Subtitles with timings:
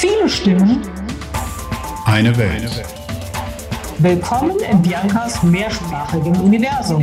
[0.00, 0.80] Viele Stimmen.
[2.04, 2.70] Eine Welt.
[3.98, 7.02] Willkommen in Biancas mehrsprachigen Universum.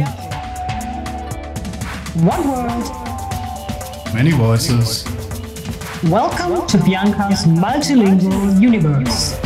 [2.15, 4.13] One World.
[4.13, 5.03] Many voices.
[6.03, 9.37] Welcome to Biancas multilingual universe.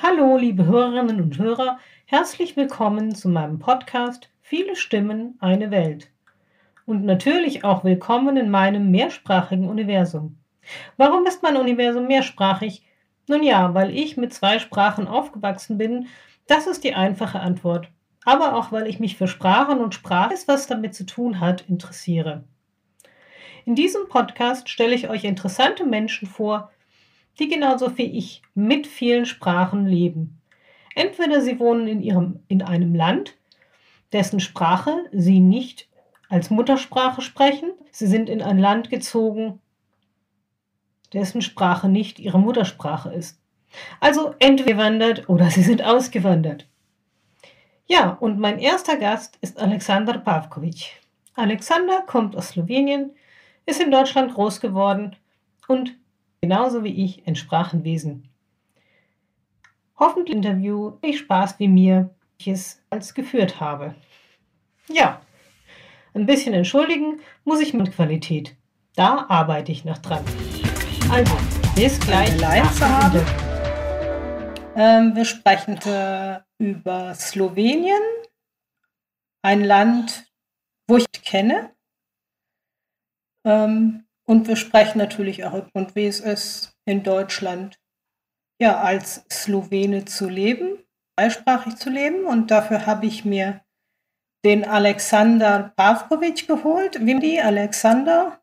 [0.00, 6.08] Hallo, liebe Hörerinnen und Hörer, herzlich willkommen zu meinem Podcast Viele Stimmen, eine Welt.
[6.90, 10.40] Und natürlich auch willkommen in meinem mehrsprachigen Universum.
[10.96, 12.82] Warum ist mein Universum mehrsprachig?
[13.28, 16.08] Nun ja, weil ich mit zwei Sprachen aufgewachsen bin,
[16.48, 17.88] das ist die einfache Antwort.
[18.24, 22.42] Aber auch weil ich mich für Sprachen und Spraches, was damit zu tun hat, interessiere.
[23.66, 26.72] In diesem Podcast stelle ich euch interessante Menschen vor,
[27.38, 30.40] die genauso wie ich mit vielen Sprachen leben.
[30.96, 33.36] Entweder sie wohnen in, ihrem, in einem Land,
[34.12, 35.88] dessen Sprache sie nicht
[36.30, 39.60] als Muttersprache sprechen, sie sind in ein Land gezogen,
[41.12, 43.38] dessen Sprache nicht ihre Muttersprache ist.
[43.98, 46.66] Also entweder wandert oder sie sind ausgewandert.
[47.86, 51.00] Ja, und mein erster Gast ist Alexander Pavkovic.
[51.34, 53.10] Alexander kommt aus Slowenien,
[53.66, 55.16] ist in Deutschland groß geworden
[55.66, 55.96] und
[56.40, 58.28] genauso wie ich ein Sprachenwesen.
[59.98, 63.94] Hoffentlich Interview nicht Spaß wie mir, ich es als geführt habe.
[64.88, 65.20] Ja,
[66.14, 68.56] ein bisschen entschuldigen muss ich mit Qualität.
[68.96, 70.24] Da arbeite ich noch dran.
[71.10, 71.36] Also,
[71.74, 72.30] bis gleich.
[72.80, 73.24] Haben.
[74.76, 75.78] Ähm, wir sprechen
[76.58, 78.02] über Slowenien,
[79.42, 80.24] ein Land,
[80.88, 81.70] wo ich kenne.
[83.44, 87.80] Ähm, und wir sprechen natürlich auch und wie es ist, in Deutschland
[88.60, 90.78] ja als Slowene zu leben,
[91.18, 92.24] zweisprachig zu leben.
[92.26, 93.62] Und dafür habe ich mir
[94.44, 96.94] den Alexander Pavkovic geholt.
[97.00, 98.40] Die Alexander?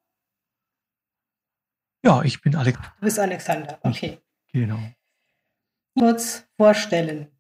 [2.06, 2.80] Ja, ich bin Alex.
[2.80, 4.20] Du bist Alexander, okay.
[4.54, 4.80] Genau.
[5.98, 7.32] Kurz vorstellen.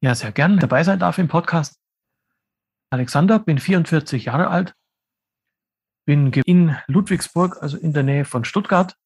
[0.00, 1.80] Ja, sehr gern dabei sein darf im Podcast.
[2.90, 4.74] Alexander, bin 44 Jahre alt,
[6.06, 8.96] bin in Ludwigsburg, also in der Nähe von Stuttgart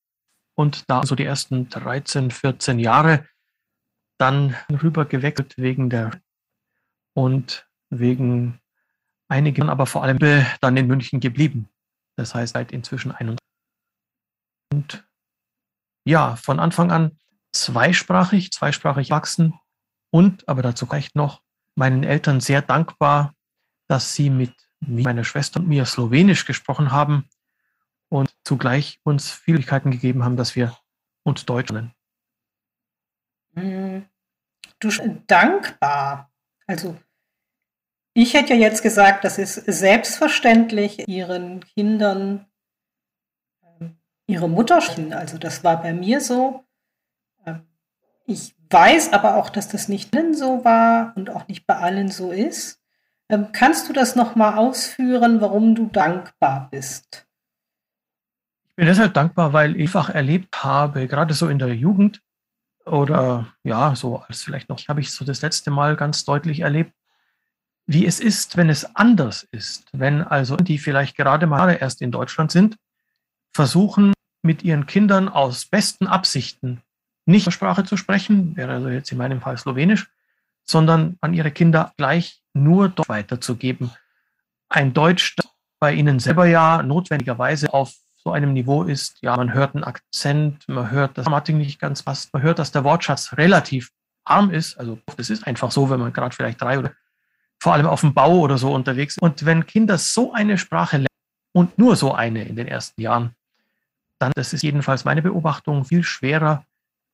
[0.55, 3.27] und da so die ersten 13, 14 Jahre
[4.19, 6.13] dann rüber gewechselt wegen der
[7.15, 8.61] und wegen
[9.29, 10.19] einigen, aber vor allem
[10.61, 11.69] dann in München geblieben.
[12.17, 13.39] Das heißt, seit inzwischen 21.
[14.73, 15.07] Und
[16.05, 17.19] ja, von Anfang an
[17.53, 19.55] zweisprachig, zweisprachig wachsen
[20.11, 21.43] und, aber dazu reicht noch,
[21.75, 23.35] meinen Eltern sehr dankbar,
[23.89, 27.29] dass sie mit meiner Schwester und mir Slowenisch gesprochen haben
[28.09, 30.77] und zugleich uns Schwierigkeiten gegeben haben, dass wir
[31.23, 31.95] uns Deutsch lernen.
[33.53, 34.07] Mhm.
[34.81, 34.91] Du
[35.27, 36.32] dankbar.
[36.73, 36.97] Also
[38.15, 42.47] ich hätte ja jetzt gesagt, das ist selbstverständlich, ihren Kindern
[43.63, 45.13] ähm, ihre Mutter sprechen.
[45.13, 46.65] Also das war bei mir so.
[47.45, 47.67] Ähm,
[48.25, 52.09] ich weiß aber auch, dass das nicht allen so war und auch nicht bei allen
[52.09, 52.81] so ist.
[53.29, 57.27] Ähm, kannst du das nochmal ausführen, warum du dankbar bist?
[58.65, 62.23] Ich bin deshalb dankbar, weil ich einfach erlebt habe, gerade so in der Jugend
[62.87, 66.93] oder ja, so als vielleicht noch, habe ich so das letzte Mal ganz deutlich erlebt,
[67.87, 69.89] wie es ist, wenn es anders ist.
[69.93, 72.77] Wenn also die vielleicht gerade mal erst in Deutschland sind,
[73.53, 76.83] versuchen mit ihren Kindern aus besten Absichten
[77.25, 80.11] nicht Sprache zu sprechen, wäre also jetzt in meinem Fall Slowenisch,
[80.65, 83.93] sondern an ihre Kinder gleich nur Deutsch weiterzugeben.
[84.69, 85.47] Ein Deutsch, das
[85.79, 87.93] bei ihnen selber ja notwendigerweise auf
[88.25, 92.03] so einem Niveau ist, ja, man hört einen Akzent, man hört, dass Grammatik nicht ganz
[92.03, 93.91] passt, man hört, dass der Wortschatz relativ
[94.25, 94.79] arm ist.
[94.79, 96.93] Also das ist einfach so, wenn man gerade vielleicht drei oder
[97.61, 99.23] vor allem auf dem Bau oder so unterwegs ist.
[99.23, 101.07] Und wenn Kinder so eine Sprache lernen
[101.53, 103.35] und nur so eine in den ersten Jahren,
[104.19, 106.65] dann, das ist jedenfalls meine Beobachtung, viel schwerer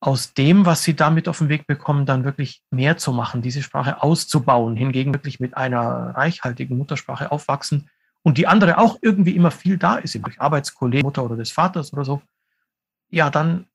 [0.00, 3.62] aus dem, was sie damit auf den Weg bekommen, dann wirklich mehr zu machen, diese
[3.62, 7.90] Sprache auszubauen, hingegen wirklich mit einer reichhaltigen Muttersprache aufwachsen
[8.28, 11.94] und die andere auch irgendwie immer viel da ist, durch Arbeitskollegen, Mutter oder des Vaters
[11.94, 12.20] oder so,
[13.08, 13.66] ja, dann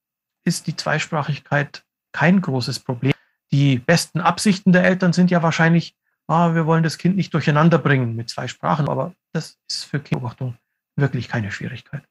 [0.43, 3.13] ist die Zweisprachigkeit kein großes Problem.
[3.51, 5.95] Die besten Absichten der Eltern sind ja wahrscheinlich,
[6.27, 9.99] ah, wir wollen das Kind nicht durcheinander bringen mit zwei Sprachen, aber das ist für
[9.99, 10.55] Kindbeobachtung
[10.95, 12.03] wirklich keine Schwierigkeit.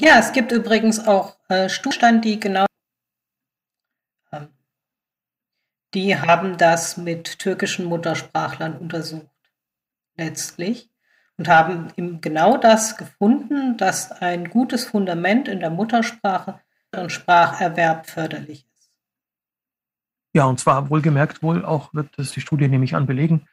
[0.00, 2.66] Ja, es gibt übrigens auch äh, Stuhlstand, die genau
[5.94, 9.26] Die haben das mit türkischen Muttersprachlern untersucht,
[10.16, 10.88] letztlich,
[11.38, 16.60] und haben eben genau das gefunden, dass ein gutes Fundament in der Muttersprache
[16.94, 18.90] und Spracherwerb förderlich ist.
[20.34, 23.46] Ja, und zwar wohlgemerkt wohl auch, wird das die Studie nämlich an belegen,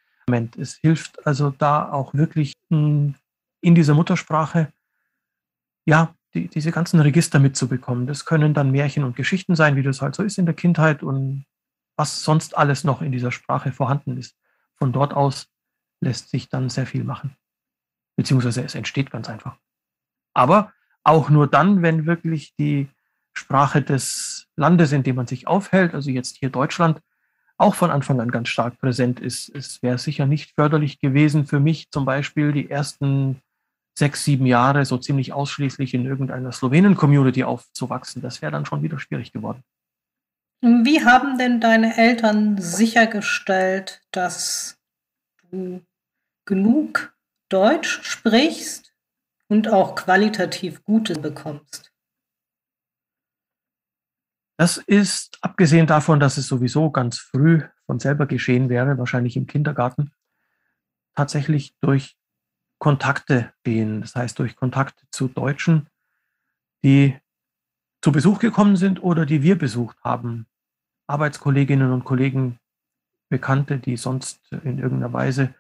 [0.58, 3.16] Es hilft also da auch wirklich in
[3.62, 4.74] dieser Muttersprache,
[5.86, 8.08] ja, die, diese ganzen Register mitzubekommen.
[8.08, 11.04] Das können dann Märchen und Geschichten sein, wie das halt so ist in der Kindheit
[11.04, 11.46] und
[11.96, 14.36] was sonst alles noch in dieser Sprache vorhanden ist.
[14.76, 15.48] Von dort aus
[16.02, 17.38] lässt sich dann sehr viel machen.
[18.16, 19.58] Beziehungsweise es entsteht ganz einfach.
[20.34, 20.74] Aber
[21.04, 22.90] auch nur dann, wenn wirklich die
[23.34, 27.02] Sprache des Landes, in dem man sich aufhält, also jetzt hier Deutschland,
[27.58, 29.50] auch von Anfang an ganz stark präsent ist.
[29.54, 33.42] Es wäre sicher nicht förderlich gewesen für mich, zum Beispiel die ersten
[33.98, 38.22] sechs, sieben Jahre so ziemlich ausschließlich in irgendeiner Slowenen-Community aufzuwachsen.
[38.22, 39.64] Das wäre dann schon wieder schwierig geworden.
[40.62, 44.78] Wie haben denn deine Eltern sichergestellt, dass
[45.52, 45.82] du
[46.46, 47.15] genug
[47.50, 48.94] Deutsch sprichst
[49.48, 51.92] und auch qualitativ Gute bekommst?
[54.58, 59.48] Das ist, abgesehen davon, dass es sowieso ganz früh von selber geschehen wäre, wahrscheinlich im
[59.48, 60.14] Kindergarten,
[61.14, 62.18] tatsächlich durch
[62.80, 64.02] Kontakte gehen.
[64.02, 65.90] Das heißt, durch Kontakte zu Deutschen,
[66.84, 67.18] die
[68.02, 70.48] zu Besuch gekommen sind oder die wir besucht haben.
[71.08, 72.60] Arbeitskolleginnen und Kollegen,
[73.30, 75.56] Bekannte, die sonst in irgendeiner Weise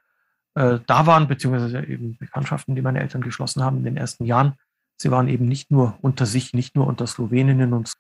[0.55, 4.55] äh, da waren, beziehungsweise eben Bekanntschaften, die meine Eltern geschlossen haben in den ersten Jahren.
[4.97, 7.93] Sie waren eben nicht nur unter sich, nicht nur unter Sloweninnen und,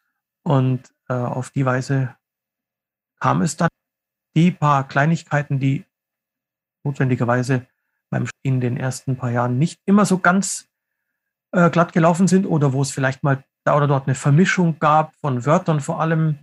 [0.43, 2.15] und äh, auf die Weise
[3.19, 3.69] kam es dann
[4.35, 5.85] die paar Kleinigkeiten, die
[6.83, 7.67] notwendigerweise
[8.09, 10.67] beim in den ersten paar Jahren nicht immer so ganz
[11.51, 15.15] äh, glatt gelaufen sind oder wo es vielleicht mal da oder dort eine Vermischung gab
[15.15, 16.39] von Wörtern vor allem,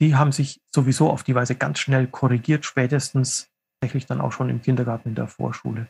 [0.00, 3.51] die haben sich sowieso auf die Weise ganz schnell korrigiert, spätestens
[3.82, 5.88] tatsächlich dann auch schon im Kindergarten in der Vorschule.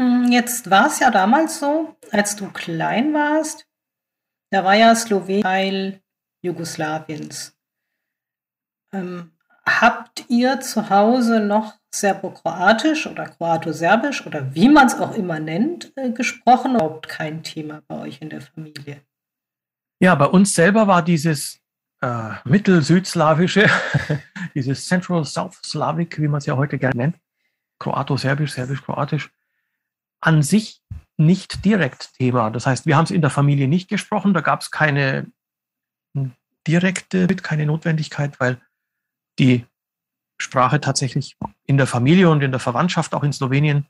[0.00, 3.66] Hm, jetzt war es ja damals so, als du klein warst,
[4.52, 6.00] da war ja Slowenien Teil
[6.42, 7.56] Jugoslawiens.
[8.92, 9.32] Ähm,
[9.66, 15.92] habt ihr zu Hause noch Serbokroatisch oder Kroato-Serbisch oder wie man es auch immer nennt,
[15.96, 16.76] äh, gesprochen?
[16.76, 19.02] Überhaupt kein Thema bei euch in der Familie.
[20.00, 21.60] Ja, bei uns selber war dieses
[22.04, 23.68] äh, Mittel-Südslawische,
[24.54, 27.16] dieses Central South Slavic, wie man es ja heute gerne nennt,
[27.78, 29.30] Kroato-Serbisch, Serbisch-Kroatisch,
[30.20, 30.82] an sich
[31.16, 32.50] nicht direkt Thema.
[32.50, 35.26] Das heißt, wir haben es in der Familie nicht gesprochen, da gab es keine
[36.66, 38.60] direkte, keine Notwendigkeit, weil
[39.38, 39.64] die
[40.36, 43.86] Sprache tatsächlich in der Familie und in der Verwandtschaft, auch in Slowenien,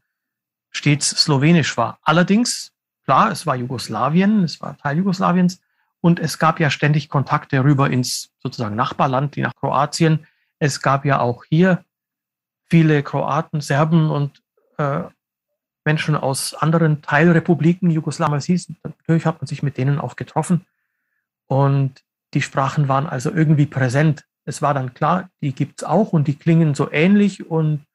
[0.70, 1.99] stets slowenisch war.
[2.02, 2.72] Allerdings,
[3.05, 5.60] klar, es war Jugoslawien, es war Teil Jugoslawiens
[6.05, 10.27] und es gab ja ständig Kontakte rüber ins sozusagen Nachbarland, nach Kroatien.
[10.59, 11.85] Es gab ja auch hier
[12.67, 14.43] viele Kroaten, Serben und
[14.77, 15.05] äh,
[15.85, 18.71] Menschen aus anderen Teilrepubliken Jugoslawiens.
[18.83, 20.67] Natürlich hat man sich mit denen auch getroffen
[21.47, 22.05] und
[22.35, 26.29] die Sprachen waren also irgendwie präsent es war dann klar, die gibt es auch und
[26.29, 27.87] die klingen so ähnlich und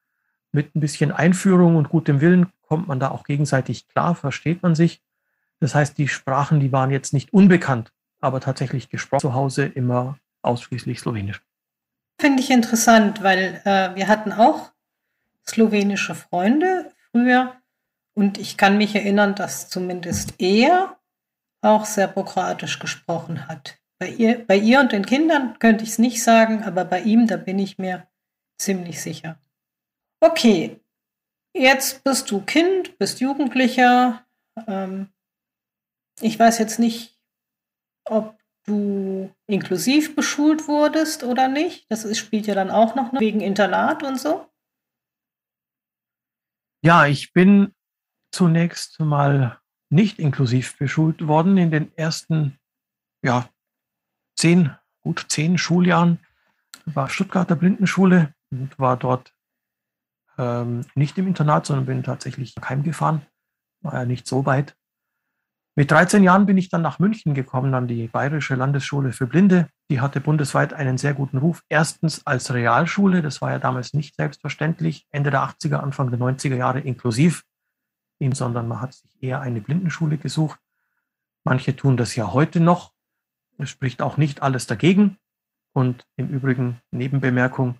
[0.51, 4.73] mit ein bisschen Einführung und gutem Willen kommt man da auch gegenseitig klar, versteht man
[4.73, 5.01] sich.
[5.59, 10.19] Das heißt, die Sprachen, die waren jetzt nicht unbekannt, aber tatsächlich gesprochen zu Hause immer
[10.41, 11.41] ausschließlich Slowenisch.
[12.19, 14.71] Finde ich interessant, weil äh, wir hatten auch
[15.47, 17.55] slowenische Freunde früher
[18.13, 20.97] und ich kann mich erinnern, dass zumindest er
[21.61, 23.79] auch serbokroatisch gesprochen hat.
[23.99, 27.27] Bei ihr, bei ihr und den Kindern könnte ich es nicht sagen, aber bei ihm,
[27.27, 28.07] da bin ich mir
[28.57, 29.39] ziemlich sicher.
[30.21, 30.79] Okay,
[31.53, 34.25] jetzt bist du Kind, bist Jugendlicher.
[34.67, 35.09] Ähm,
[36.21, 37.18] ich weiß jetzt nicht,
[38.09, 41.85] ob du inklusiv beschult wurdest oder nicht.
[41.89, 44.47] Das ist, spielt ja dann auch noch wegen Internat und so.
[46.81, 47.73] Ja, ich bin
[48.31, 52.59] zunächst mal nicht inklusiv beschult worden in den ersten
[53.23, 53.49] ja,
[54.35, 56.19] zehn, gut zehn Schuljahren
[56.85, 59.33] war Stuttgarter Blindenschule und war dort
[60.37, 63.25] ähm, nicht im Internat, sondern bin tatsächlich heimgefahren.
[63.81, 64.75] War ja nicht so weit.
[65.75, 69.69] Mit 13 Jahren bin ich dann nach München gekommen, an die Bayerische Landesschule für Blinde.
[69.89, 71.61] Die hatte bundesweit einen sehr guten Ruf.
[71.69, 76.55] Erstens als Realschule, das war ja damals nicht selbstverständlich, Ende der 80er, Anfang der 90er
[76.55, 77.43] Jahre inklusiv,
[78.33, 80.59] sondern man hat sich eher eine Blindenschule gesucht.
[81.45, 82.91] Manche tun das ja heute noch,
[83.57, 85.17] es spricht auch nicht alles dagegen.
[85.73, 87.75] Und im Übrigen, Nebenbemerkung,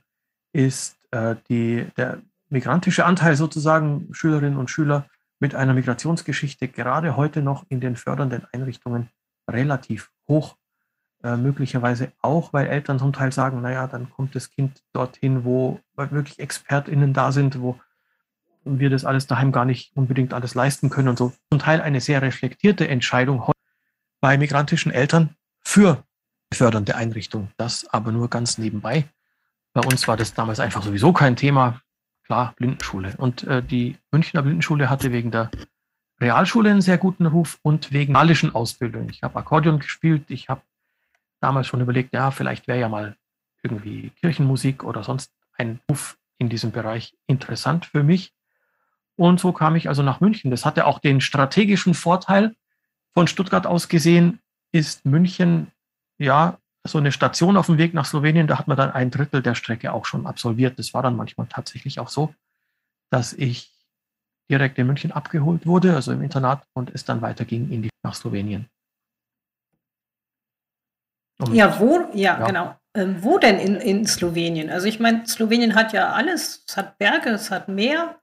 [0.53, 5.08] ist äh, die, der migrantische Anteil sozusagen Schülerinnen und Schüler
[5.39, 9.10] mit einer Migrationsgeschichte gerade heute noch in den fördernden Einrichtungen
[9.50, 10.58] relativ hoch.
[11.24, 15.79] Äh, möglicherweise auch, weil Eltern zum Teil sagen, naja, dann kommt das Kind dorthin, wo
[15.96, 17.79] wirklich ExpertInnen da sind, wo
[18.63, 21.34] wir das alles daheim gar nicht unbedingt alles leisten können und so.
[21.50, 23.51] Zum Teil eine sehr reflektierte Entscheidung
[24.22, 26.03] bei migrantischen Eltern, für
[26.53, 27.51] fördernde Einrichtung.
[27.58, 29.05] Das aber nur ganz nebenbei.
[29.74, 31.81] Bei uns war das damals einfach sowieso kein Thema.
[32.29, 33.15] Klar, Blindenschule.
[33.17, 35.50] Und äh, die Münchner Blindenschule hatte wegen der
[36.21, 39.09] Realschule einen sehr guten Ruf und wegen malischen Ausbildung.
[39.09, 40.62] Ich habe Akkordeon gespielt, ich habe
[41.41, 43.15] damals schon überlegt, ja, vielleicht wäre ja mal
[43.63, 48.31] irgendwie Kirchenmusik oder sonst ein Ruf in diesem Bereich interessant für mich.
[49.15, 50.51] Und so kam ich also nach München.
[50.51, 52.55] Das hatte auch den strategischen Vorteil.
[53.15, 54.39] Von Stuttgart aus gesehen
[54.71, 55.71] ist München
[56.19, 56.59] ja
[56.89, 58.48] so eine Station auf dem Weg nach Slowenien.
[58.48, 60.77] Da hat man dann ein Drittel der Strecke auch schon absolviert.
[60.79, 62.34] Das war dann manchmal tatsächlich auch so,
[63.10, 63.72] dass ich
[64.50, 68.15] direkt in München abgeholt wurde, also im Internat, und es dann weiterging in die, nach
[68.15, 68.69] Slowenien.
[71.39, 72.46] Und, ja, wo, ja, ja.
[72.46, 72.75] genau.
[72.96, 74.69] Ähm, wo denn in, in Slowenien?
[74.69, 76.63] Also ich meine, Slowenien hat ja alles.
[76.67, 78.19] Es hat Berge, es hat Meer.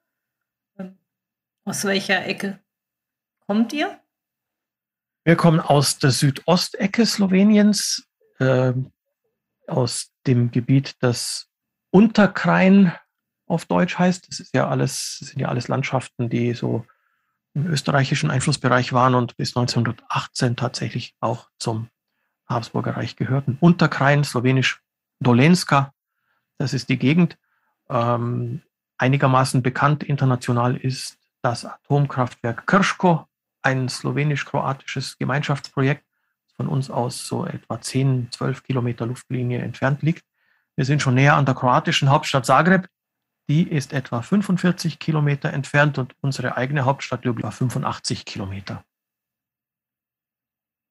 [0.79, 0.99] Ähm,
[1.65, 2.59] aus welcher Ecke
[3.47, 4.01] kommt ihr?
[5.25, 8.07] Wir kommen aus der Südostecke Sloweniens,
[8.38, 8.73] äh,
[9.66, 11.49] aus dem Gebiet, das
[11.90, 12.93] Unterkrain
[13.47, 14.28] auf Deutsch heißt.
[14.28, 16.85] Das ist ja alles, sind ja alles Landschaften, die so
[17.55, 21.88] im österreichischen Einflussbereich waren und bis 1918 tatsächlich auch zum
[22.47, 23.57] Habsburger Reich gehörten.
[23.61, 24.83] Unterkrain, slowenisch
[25.21, 25.93] Dolenska,
[26.59, 27.38] das ist die Gegend.
[27.88, 28.62] Ähm,
[28.99, 33.26] einigermaßen bekannt international ist das Atomkraftwerk Krško,
[33.62, 36.05] ein slowenisch-kroatisches Gemeinschaftsprojekt,
[36.57, 40.25] von uns aus so etwa 10, 12 Kilometer Luftlinie entfernt liegt.
[40.77, 42.89] Wir sind schon näher an der kroatischen Hauptstadt Zagreb.
[43.49, 48.85] Die ist etwa 45 Kilometer entfernt und unsere eigene Hauptstadt Ljubljana 85 Kilometer.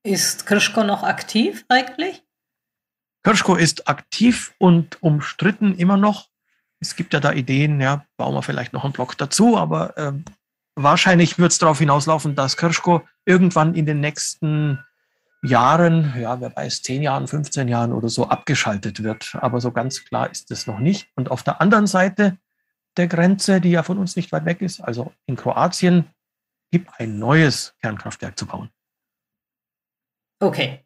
[0.04, 2.24] Ist Kirschko noch aktiv eigentlich?
[3.24, 6.30] Kirschko ist aktiv und umstritten immer noch.
[6.80, 10.14] Es gibt ja da Ideen, ja, bauen wir vielleicht noch einen Block dazu, aber äh,
[10.76, 14.80] wahrscheinlich wird es darauf hinauslaufen, dass Kirschko irgendwann in den nächsten
[15.46, 19.36] Jahren, ja, wer weiß, 10 Jahren, 15 Jahren oder so abgeschaltet wird.
[19.40, 21.10] Aber so ganz klar ist es noch nicht.
[21.16, 22.38] Und auf der anderen Seite
[22.98, 26.06] der Grenze, die ja von uns nicht weit weg ist, also in Kroatien,
[26.72, 28.70] gibt ein neues Kernkraftwerk zu bauen.
[30.42, 30.84] Okay,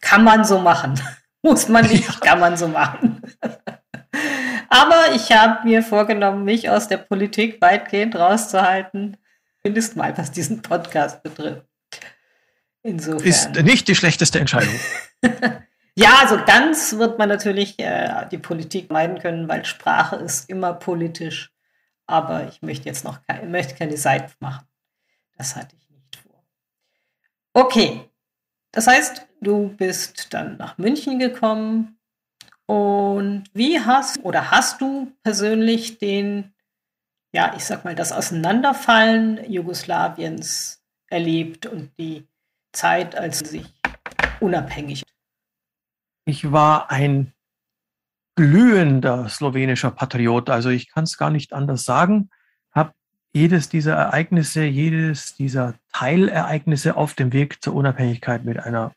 [0.00, 1.00] kann man so machen.
[1.42, 2.20] Muss man nicht, ja.
[2.20, 3.22] kann man so machen.
[4.68, 9.16] Aber ich habe mir vorgenommen, mich aus der Politik weitgehend rauszuhalten.
[9.64, 11.69] Mindestens mal, was diesen Podcast betrifft.
[12.82, 13.26] Insofern.
[13.26, 14.74] Ist nicht die schlechteste Entscheidung.
[15.94, 20.72] ja, also ganz wird man natürlich äh, die Politik meiden können, weil Sprache ist immer
[20.72, 21.52] politisch.
[22.06, 24.66] Aber ich möchte jetzt noch keine, möchte keine Seite machen.
[25.36, 26.42] Das hatte ich nicht vor.
[27.52, 28.10] Okay,
[28.72, 31.98] das heißt, du bist dann nach München gekommen
[32.66, 36.54] und wie hast oder hast du persönlich den,
[37.32, 42.29] ja, ich sag mal, das Auseinanderfallen Jugoslawiens erlebt und die
[42.72, 43.74] Zeit, als sich
[44.40, 45.02] unabhängig.
[46.24, 47.32] Ich war ein
[48.36, 52.30] glühender slowenischer Patriot, also ich kann es gar nicht anders sagen
[53.32, 58.92] jedes dieser Ereignisse, jedes dieser Teilereignisse auf dem Weg zur Unabhängigkeit mit einer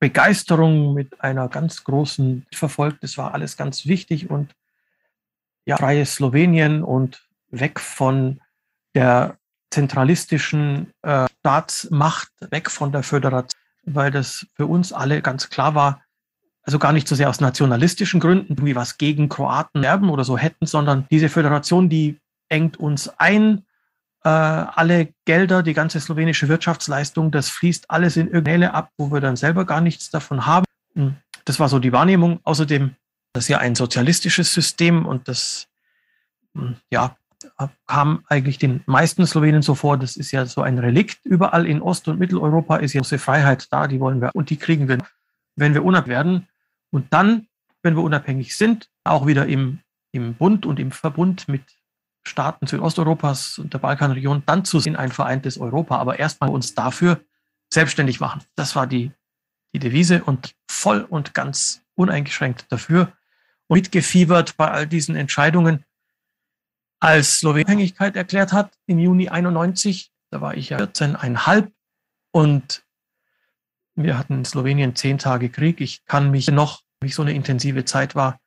[0.00, 3.02] Begeisterung, mit einer ganz großen verfolgt.
[3.02, 4.54] Das war alles ganz wichtig und
[5.66, 8.40] ja, freies Slowenien und weg von
[8.94, 9.38] der
[9.74, 16.00] zentralistischen äh, Staatsmacht, weg von der Föderation, weil das für uns alle ganz klar war,
[16.62, 20.38] also gar nicht so sehr aus nationalistischen Gründen, irgendwie was gegen Kroaten erben oder so
[20.38, 23.64] hätten, sondern diese Föderation, die engt uns ein.
[24.22, 29.20] Äh, alle Gelder, die ganze slowenische Wirtschaftsleistung, das fließt alles in irgendeine ab, wo wir
[29.20, 30.64] dann selber gar nichts davon haben.
[30.94, 32.40] Hm, das war so die Wahrnehmung.
[32.44, 32.94] Außerdem,
[33.34, 35.66] das ist ja ein sozialistisches System und das,
[36.54, 37.16] hm, ja,
[37.86, 41.24] kam eigentlich den meisten Slowenen so vor, das ist ja so ein Relikt.
[41.24, 44.56] Überall in Ost- und Mitteleuropa ist ja große Freiheit da, die wollen wir und die
[44.56, 44.98] kriegen wir,
[45.56, 46.48] wenn wir unabhängig werden.
[46.90, 47.48] Und dann,
[47.82, 49.80] wenn wir unabhängig sind, auch wieder im,
[50.12, 51.62] im Bund und im Verbund mit
[52.26, 57.20] Staaten Südosteuropas und der Balkanregion dann zu sehen, ein vereintes Europa, aber erstmal uns dafür
[57.72, 58.42] selbstständig machen.
[58.54, 59.12] Das war die,
[59.74, 63.12] die Devise und voll und ganz uneingeschränkt dafür
[63.66, 65.84] und mitgefiebert bei all diesen Entscheidungen.
[67.04, 71.70] Als Slowenien Abhängigkeit erklärt hat im Juni 91, da war ich ja 14,5
[72.30, 72.82] und
[73.94, 75.82] wir hatten in Slowenien zehn Tage Krieg.
[75.82, 78.40] Ich kann mich noch, wie so eine intensive Zeit war,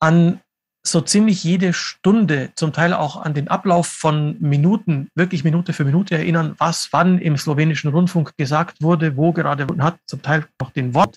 [0.00, 0.42] an
[0.86, 5.86] so ziemlich jede Stunde, zum Teil auch an den Ablauf von Minuten, wirklich Minute für
[5.86, 10.72] Minute erinnern, was wann im slowenischen Rundfunk gesagt wurde, wo gerade hat, zum Teil noch
[10.72, 11.16] den Wort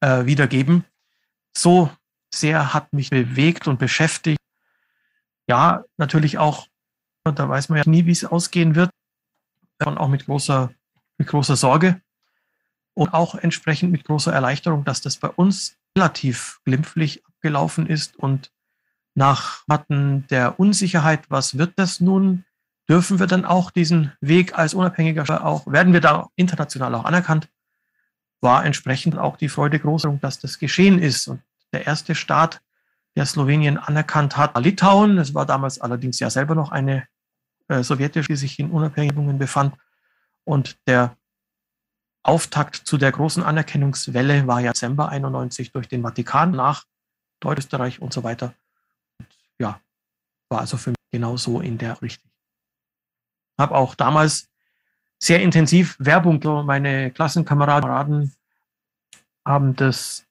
[0.00, 0.84] äh, wiedergeben.
[1.56, 1.92] So
[2.34, 4.35] sehr hat mich bewegt und beschäftigt.
[5.48, 6.66] Ja, natürlich auch,
[7.24, 8.90] da weiß man ja nie, wie es ausgehen wird,
[9.84, 10.70] und auch mit großer,
[11.18, 12.00] mit großer Sorge
[12.94, 18.50] und auch entsprechend mit großer Erleichterung, dass das bei uns relativ glimpflich abgelaufen ist und
[19.14, 22.44] nach Matten der Unsicherheit, was wird das nun?
[22.88, 27.48] Dürfen wir dann auch diesen Weg als unabhängiger auch, werden wir da international auch anerkannt?
[28.40, 31.28] War entsprechend auch die Freude groß, dass das geschehen ist.
[31.28, 32.60] Und der erste Staat,
[33.16, 35.18] der Slowenien anerkannt hat, Litauen.
[35.18, 37.06] Es war damals allerdings ja selber noch eine
[37.68, 39.74] äh, sowjetische, die sich in Unabhängigungen befand.
[40.44, 41.16] Und der
[42.22, 46.84] Auftakt zu der großen Anerkennungswelle war ja Dezember 91 durch den Vatikan nach
[47.40, 48.54] Deutschösterreich und so weiter.
[49.18, 49.80] Und ja,
[50.50, 52.30] war also für mich genauso in der Richtung.
[53.58, 54.48] Habe auch damals
[55.18, 58.34] sehr intensiv Werbung, meine Klassenkameraden
[59.46, 60.25] haben das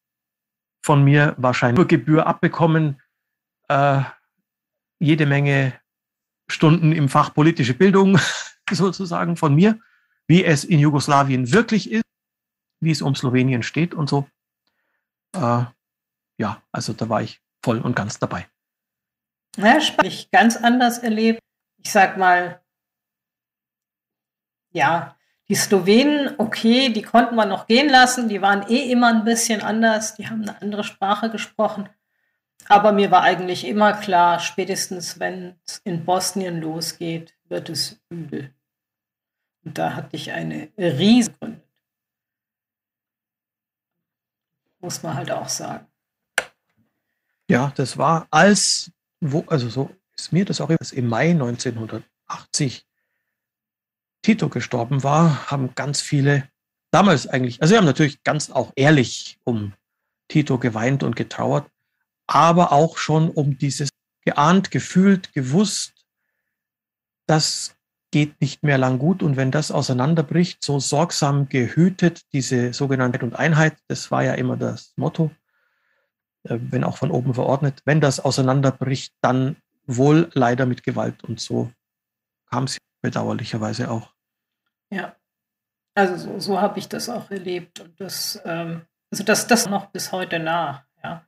[0.86, 3.01] von mir wahrscheinlich nur Gebühr abbekommen,
[3.70, 4.04] äh,
[5.00, 5.74] jede Menge
[6.48, 8.20] Stunden im Fach politische Bildung
[8.70, 9.80] sozusagen von mir,
[10.27, 12.04] wie es in Jugoslawien wirklich ist,
[12.82, 14.27] wie es um Slowenien steht und so.
[15.36, 15.65] Äh,
[16.38, 18.48] ja, also da war ich voll und ganz dabei.
[19.58, 21.39] Ja, ich ganz anders erlebt.
[21.80, 22.62] Ich sag mal,
[24.72, 29.24] ja, die Slowenen, okay, die konnten wir noch gehen lassen, die waren eh immer ein
[29.24, 31.90] bisschen anders, die haben eine andere Sprache gesprochen.
[32.68, 38.54] Aber mir war eigentlich immer klar, spätestens wenn es in Bosnien losgeht, wird es übel.
[39.64, 41.62] Und da hatte ich eine riesige
[44.80, 45.88] Muss man halt auch sagen.
[47.50, 52.85] Ja, das war als, wo, also so ist mir das auch im Mai 1980
[54.25, 56.50] Tito gestorben war, haben ganz viele
[56.89, 59.74] damals eigentlich, also sie haben natürlich ganz auch ehrlich um
[60.29, 61.70] Tito geweint und getrauert,
[62.25, 63.89] aber auch schon um dieses
[64.22, 65.94] geahnt, gefühlt, gewusst,
[67.27, 67.75] das
[68.10, 73.36] geht nicht mehr lang gut und wenn das auseinanderbricht, so sorgsam gehütet, diese sogenannte und
[73.36, 75.29] Einheit, das war ja immer das Motto,
[76.46, 81.39] äh, wenn auch von oben verordnet, wenn das auseinanderbricht, dann wohl leider mit Gewalt und
[81.39, 81.72] so
[82.50, 84.15] kam es bedauerlicherweise auch.
[84.96, 85.14] Ja,
[85.94, 89.88] also so, so habe ich das auch erlebt und das, ähm, also das, das noch
[89.88, 91.27] bis heute nach, ja.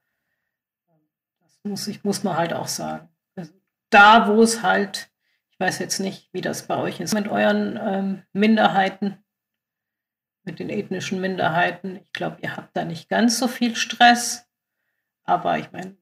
[1.41, 3.10] Das muss ich, muss man halt auch sagen.
[3.36, 3.51] Also
[3.89, 5.12] da, wo es halt,
[5.49, 9.21] ich weiß jetzt nicht, wie das bei euch ist, mit euren ähm, Minderheiten,
[10.45, 11.97] mit den ethnischen Minderheiten.
[11.97, 14.47] Ich glaube, ihr habt da nicht ganz so viel Stress,
[15.25, 15.97] aber ich meine,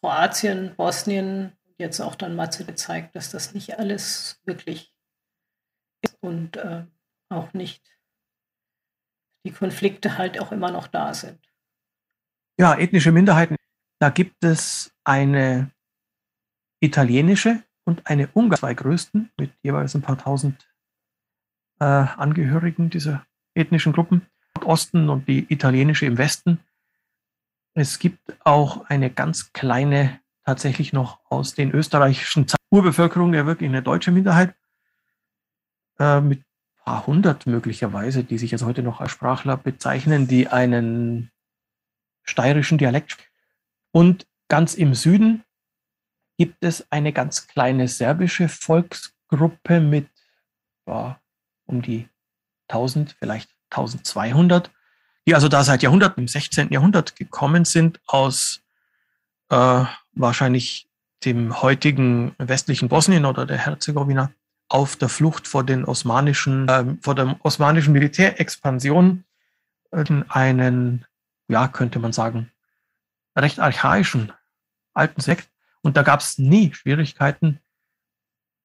[0.00, 4.97] Kroatien, Bosnien, jetzt auch dann Mazedonien zeigt, dass das nicht alles wirklich
[6.20, 6.84] und äh,
[7.28, 7.82] auch nicht
[9.44, 11.38] die Konflikte halt auch immer noch da sind.
[12.58, 13.56] Ja, ethnische Minderheiten.
[14.00, 15.70] Da gibt es eine
[16.80, 20.68] italienische und eine ungarische, zwei größten, mit jeweils ein paar tausend
[21.80, 24.26] äh, Angehörigen dieser ethnischen Gruppen.
[24.64, 26.60] Osten und die italienische im Westen.
[27.74, 33.82] Es gibt auch eine ganz kleine, tatsächlich noch aus den österreichischen Urbevölkerung, ja wirklich eine
[33.82, 34.54] deutsche Minderheit
[35.98, 40.48] äh, mit ein paar hundert möglicherweise, die sich jetzt heute noch als Sprachler bezeichnen, die
[40.48, 41.30] einen
[42.24, 43.32] steirischen Dialekt sprechen.
[43.90, 45.44] Und ganz im Süden
[46.36, 50.08] gibt es eine ganz kleine serbische Volksgruppe mit
[50.86, 51.20] ja,
[51.66, 52.08] um die
[52.68, 54.70] 1000, vielleicht 1200,
[55.26, 56.70] die also da seit Jahrhunderten, im 16.
[56.70, 58.62] Jahrhundert gekommen sind aus
[59.50, 60.88] äh, wahrscheinlich
[61.24, 64.32] dem heutigen westlichen Bosnien oder der Herzegowina
[64.68, 69.24] auf der Flucht vor den osmanischen, äh, vor der osmanischen Militärexpansion
[69.90, 71.06] äh, einen,
[71.48, 72.50] ja, könnte man sagen,
[73.36, 74.32] recht archaischen
[74.94, 75.48] alten Sekt.
[75.82, 77.60] Und da gab es nie Schwierigkeiten,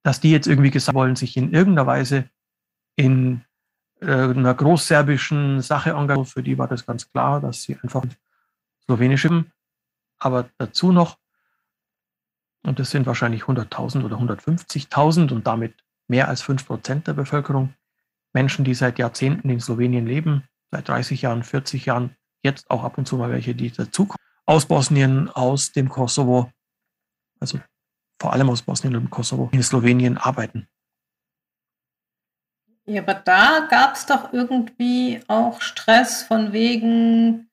[0.04, 2.30] dass die jetzt irgendwie gesagt wollen, sich in irgendeiner Weise
[2.96, 3.46] in
[4.02, 6.26] äh, einer großserbischen Sache engagieren.
[6.26, 8.04] Für die war das ganz klar, dass sie einfach
[8.84, 9.28] slowenisch
[10.20, 11.18] aber dazu noch,
[12.66, 17.74] und das sind wahrscheinlich 100.000 oder 150.000 und damit mehr als fünf Prozent der Bevölkerung,
[18.34, 22.98] Menschen, die seit Jahrzehnten in Slowenien leben, seit 30 Jahren, 40 Jahren, jetzt auch ab
[22.98, 26.52] und zu mal welche, die dazukommen, aus Bosnien, aus dem Kosovo,
[27.39, 27.60] also
[28.20, 30.68] vor allem aus Bosnien und Kosovo, in Slowenien arbeiten.
[32.86, 37.50] Ja, aber da gab es doch irgendwie auch Stress von wegen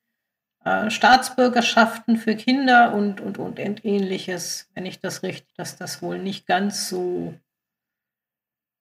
[0.64, 6.18] äh, Staatsbürgerschaften für Kinder und, und, und ähnliches, wenn ich das richtig, dass das wohl
[6.18, 7.34] nicht ganz so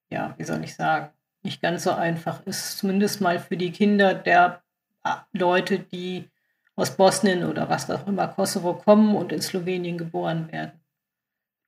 [0.10, 1.10] ja, wie soll ich sagen,
[1.44, 4.62] nicht ganz so einfach ist, zumindest mal für die Kinder der
[5.04, 6.30] ah, Leute, die
[6.76, 10.72] aus Bosnien oder was auch immer Kosovo kommen und in Slowenien geboren werden.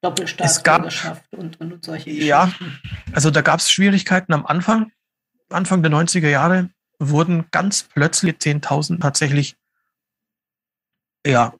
[0.01, 2.27] Doppelstaatsbürgerschaft und, und, und, solche Geschichten.
[2.27, 2.51] Ja,
[3.13, 4.91] also da gab es Schwierigkeiten am Anfang.
[5.49, 9.55] Anfang der 90er Jahre wurden ganz plötzlich 10.000 tatsächlich
[11.25, 11.53] ja,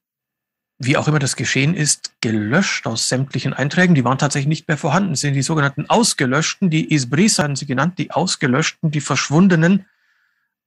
[0.83, 3.93] wie auch immer das geschehen ist, gelöscht aus sämtlichen Einträgen.
[3.93, 5.11] Die waren tatsächlich nicht mehr vorhanden.
[5.11, 9.85] Das sind die sogenannten Ausgelöschten, die Isbris haben sie genannt, die Ausgelöschten, die Verschwundenen.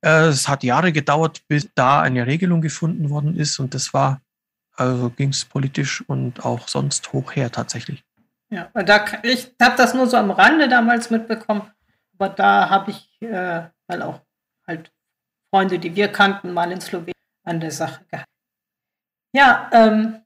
[0.03, 4.20] Äh, es hat Jahre gedauert, bis da eine Regelung gefunden worden ist und das war,
[4.77, 8.05] also ging es politisch und auch sonst hoch her tatsächlich.
[8.50, 11.62] Ja, da, ich habe das nur so am Rande damals mitbekommen,
[12.18, 14.20] aber da habe ich, äh, weil auch
[14.66, 14.92] halt
[15.50, 18.29] Freunde, die wir kannten, mal in Slowenien an der Sache gehabt.
[19.35, 20.23] Ja, ähm,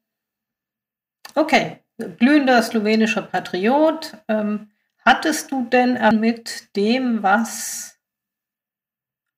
[1.34, 1.80] okay.
[2.18, 4.16] Glühender slowenischer Patriot.
[4.28, 4.70] Ähm,
[5.04, 7.98] hattest du denn mit dem, was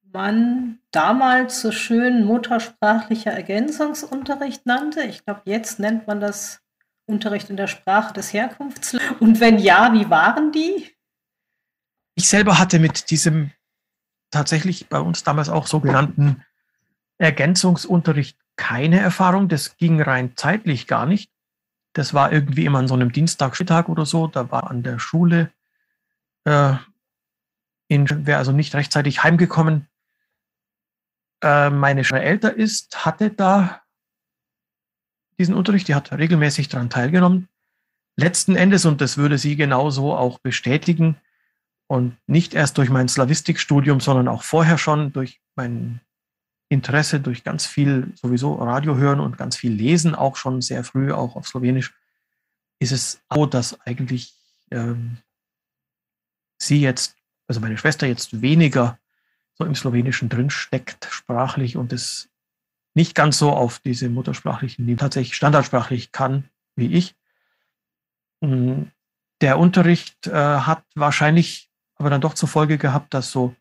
[0.02, 5.02] man damals so schön muttersprachlicher Ergänzungsunterricht nannte?
[5.04, 6.60] Ich glaube, jetzt nennt man das
[7.06, 9.20] Unterricht in der Sprache des Herkunftslandes.
[9.20, 10.94] Und wenn ja, wie waren die?
[12.16, 13.52] Ich selber hatte mit diesem
[14.30, 16.44] tatsächlich bei uns damals auch sogenannten
[17.18, 19.48] Ergänzungsunterricht keine Erfahrung.
[19.48, 21.32] Das ging rein zeitlich gar nicht.
[21.94, 24.26] Das war irgendwie immer an so einem Dienstag, oder so.
[24.28, 25.50] Da war an der Schule,
[26.44, 26.74] äh,
[27.88, 29.88] wäre also nicht rechtzeitig heimgekommen.
[31.42, 33.80] Äh, meine Schwester älter ist, hatte da
[35.38, 37.48] diesen Unterricht, die hat regelmäßig daran teilgenommen.
[38.16, 41.16] Letzten Endes, und das würde sie genauso auch bestätigen,
[41.86, 46.00] und nicht erst durch mein Slavistikstudium, sondern auch vorher schon durch mein
[46.70, 51.12] Interesse, durch ganz viel sowieso Radio hören und ganz viel lesen, auch schon sehr früh,
[51.12, 51.92] auch auf Slowenisch,
[52.78, 54.34] ist es so, dass eigentlich
[54.70, 55.18] ähm,
[56.58, 57.16] sie jetzt,
[57.48, 58.98] also meine Schwester jetzt weniger
[59.54, 62.28] so im Slowenischen drinsteckt, sprachlich und es
[62.94, 67.16] nicht ganz so auf diese muttersprachlichen, die tatsächlich standardsprachlich kann, wie ich.
[68.42, 68.92] Hm,
[69.40, 73.54] der Unterricht äh, hat wahrscheinlich aber dann doch zur Folge gehabt, dass so,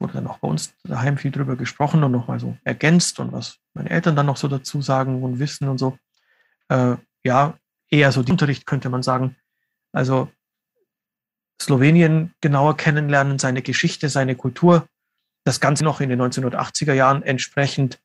[0.00, 3.58] wurde dann auch bei uns daheim viel drüber gesprochen und nochmal so ergänzt und was
[3.74, 5.98] meine Eltern dann noch so dazu sagen und wissen und so.
[6.68, 7.58] Äh, ja,
[7.90, 9.36] eher so die Unterricht könnte man sagen.
[9.92, 10.30] Also
[11.60, 14.88] Slowenien genauer kennenlernen, seine Geschichte, seine Kultur,
[15.44, 18.00] das Ganze noch in den 1980er Jahren entsprechend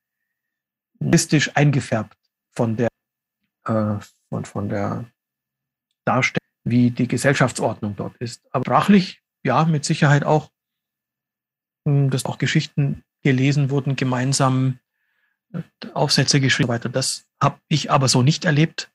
[1.00, 2.18] mystisch eingefärbt
[2.52, 2.90] von der,
[3.66, 5.06] äh, von, von der
[6.06, 8.42] Darstellung, wie die Gesellschaftsordnung dort ist.
[8.52, 10.50] Aber sprachlich ja, mit Sicherheit auch,
[11.86, 14.80] dass auch Geschichten gelesen wurden, gemeinsam
[15.54, 15.62] äh,
[15.94, 16.90] Aufsätze geschrieben und weiter.
[16.90, 18.92] Das habe ich aber so nicht erlebt.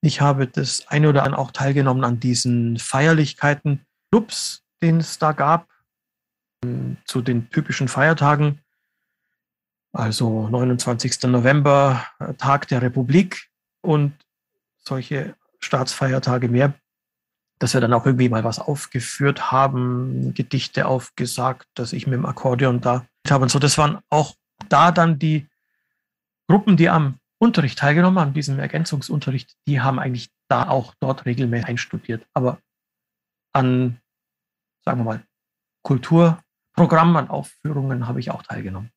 [0.00, 5.32] Ich habe das eine oder andere auch teilgenommen an diesen Feierlichkeiten, Clubs, den es da
[5.32, 5.68] gab,
[6.64, 8.60] hm, zu den typischen Feiertagen.
[9.92, 11.24] Also 29.
[11.24, 13.50] November, äh, Tag der Republik
[13.82, 14.14] und
[14.78, 16.74] solche Staatsfeiertage mehr
[17.60, 22.26] dass wir dann auch irgendwie mal was aufgeführt haben, Gedichte aufgesagt, dass ich mit dem
[22.26, 23.58] Akkordeon da habe und so.
[23.58, 24.34] Das waren auch
[24.68, 25.46] da dann die
[26.48, 31.68] Gruppen, die am Unterricht teilgenommen haben, diesem Ergänzungsunterricht, die haben eigentlich da auch dort regelmäßig
[31.68, 32.26] einstudiert.
[32.34, 32.58] Aber
[33.52, 34.00] an,
[34.84, 35.22] sagen wir mal,
[35.82, 38.90] Kulturprogrammen, an Aufführungen habe ich auch teilgenommen.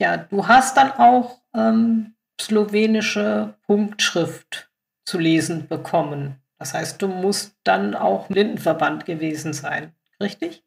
[0.00, 4.70] Ja, du hast dann auch ähm, slowenische Punktschrift
[5.04, 6.39] zu lesen bekommen.
[6.60, 10.62] Das heißt, du musst dann auch Blindenverband gewesen sein, richtig?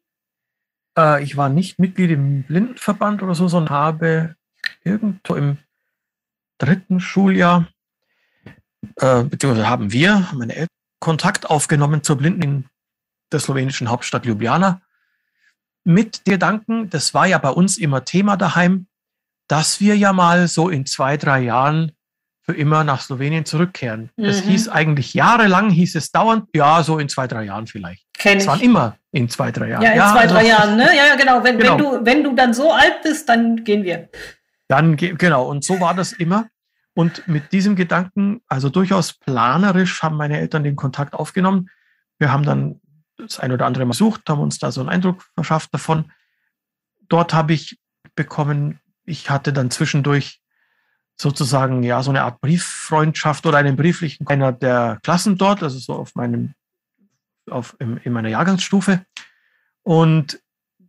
[0.98, 4.36] Äh, ich war nicht Mitglied im Blindenverband oder so, sondern habe
[4.82, 5.58] irgendwo im
[6.58, 7.68] dritten Schuljahr,
[8.96, 12.64] äh, beziehungsweise haben wir, meine Eltern, Kontakt aufgenommen zur Blinden in
[13.30, 14.82] der slowenischen Hauptstadt Ljubljana.
[15.84, 18.88] Mit Gedanken, das war ja bei uns immer Thema daheim,
[19.46, 21.92] dass wir ja mal so in zwei, drei Jahren
[22.44, 24.10] für immer nach Slowenien zurückkehren.
[24.16, 24.24] Mhm.
[24.24, 28.04] Es hieß eigentlich jahrelang, hieß es dauernd, ja, so in zwei, drei Jahren vielleicht.
[28.12, 29.82] Kenn es waren immer in zwei, drei Jahren.
[29.82, 30.88] Ja, in ja, zwei, drei also, Jahren, ne?
[30.94, 31.42] Ja, ja, genau.
[31.42, 31.72] Wenn, genau.
[31.72, 34.08] Wenn, du, wenn du dann so alt bist, dann gehen wir.
[34.68, 35.48] Dann, genau.
[35.48, 36.48] Und so war das immer.
[36.94, 41.70] Und mit diesem Gedanken, also durchaus planerisch, haben meine Eltern den Kontakt aufgenommen.
[42.18, 42.80] Wir haben dann
[43.16, 46.12] das ein oder andere Mal besucht, haben uns da so einen Eindruck verschafft davon.
[47.08, 47.78] Dort habe ich
[48.14, 50.40] bekommen, ich hatte dann zwischendurch
[51.20, 55.94] sozusagen ja so eine Art Brieffreundschaft oder einen brieflichen einer der Klassen dort, also so
[55.94, 56.54] auf meinem,
[57.50, 59.04] auf, in, in meiner Jahrgangsstufe.
[59.82, 60.40] Und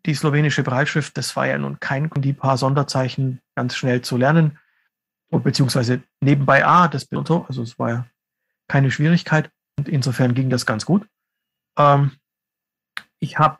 [0.05, 4.57] die slowenische Breitschrift, das war ja nun kein, die paar Sonderzeichen ganz schnell zu lernen.
[5.29, 8.05] Beziehungsweise nebenbei A, das und so, also es war ja
[8.67, 9.51] keine Schwierigkeit.
[9.77, 11.07] Und insofern ging das ganz gut.
[11.77, 12.11] Ähm,
[13.19, 13.57] ich habe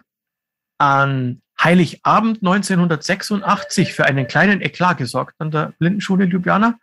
[0.77, 6.77] an Heiligabend 1986 für einen kleinen Eklat gesorgt an der Blindenschule Ljubljana.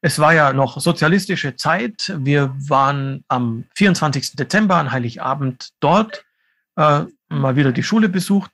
[0.00, 2.12] Es war ja noch sozialistische Zeit.
[2.18, 4.32] Wir waren am 24.
[4.32, 6.24] Dezember an Heiligabend dort,
[6.74, 8.50] äh, mal wieder die Schule besucht.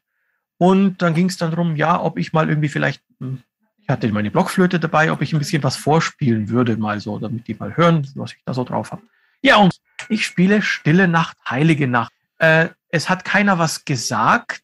[0.58, 3.42] Und dann ging es dann darum, ja, ob ich mal irgendwie vielleicht, hm,
[3.78, 7.48] ich hatte meine Blockflöte dabei, ob ich ein bisschen was vorspielen würde, mal so, damit
[7.48, 9.02] die mal hören, was ich da so drauf habe.
[9.40, 12.12] Ja, und ich spiele Stille Nacht, Heilige Nacht.
[12.36, 14.62] Äh, es hat keiner was gesagt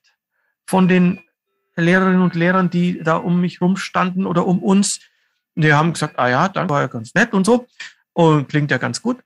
[0.67, 1.21] von den
[1.77, 5.01] Lehrerinnen und Lehrern, die da um mich rumstanden oder um uns.
[5.55, 7.67] Die haben gesagt, ah ja, danke, war ja ganz nett und so.
[8.13, 9.23] Und klingt ja ganz gut.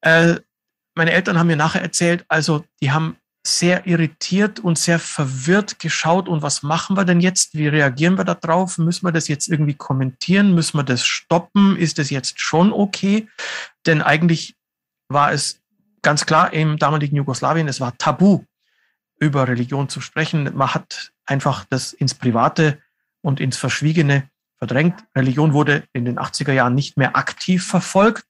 [0.00, 0.36] Äh,
[0.94, 6.28] meine Eltern haben mir nachher erzählt, also die haben sehr irritiert und sehr verwirrt geschaut
[6.28, 7.54] und was machen wir denn jetzt?
[7.54, 8.78] Wie reagieren wir da drauf?
[8.78, 10.54] Müssen wir das jetzt irgendwie kommentieren?
[10.54, 11.76] Müssen wir das stoppen?
[11.76, 13.28] Ist das jetzt schon okay?
[13.84, 14.54] Denn eigentlich
[15.08, 15.60] war es
[16.02, 18.44] ganz klar im damaligen Jugoslawien, es war tabu,
[19.22, 20.50] über Religion zu sprechen.
[20.54, 22.78] Man hat einfach das ins Private
[23.20, 25.04] und ins Verschwiegene verdrängt.
[25.14, 28.24] Religion wurde in den 80er Jahren nicht mehr aktiv verfolgt,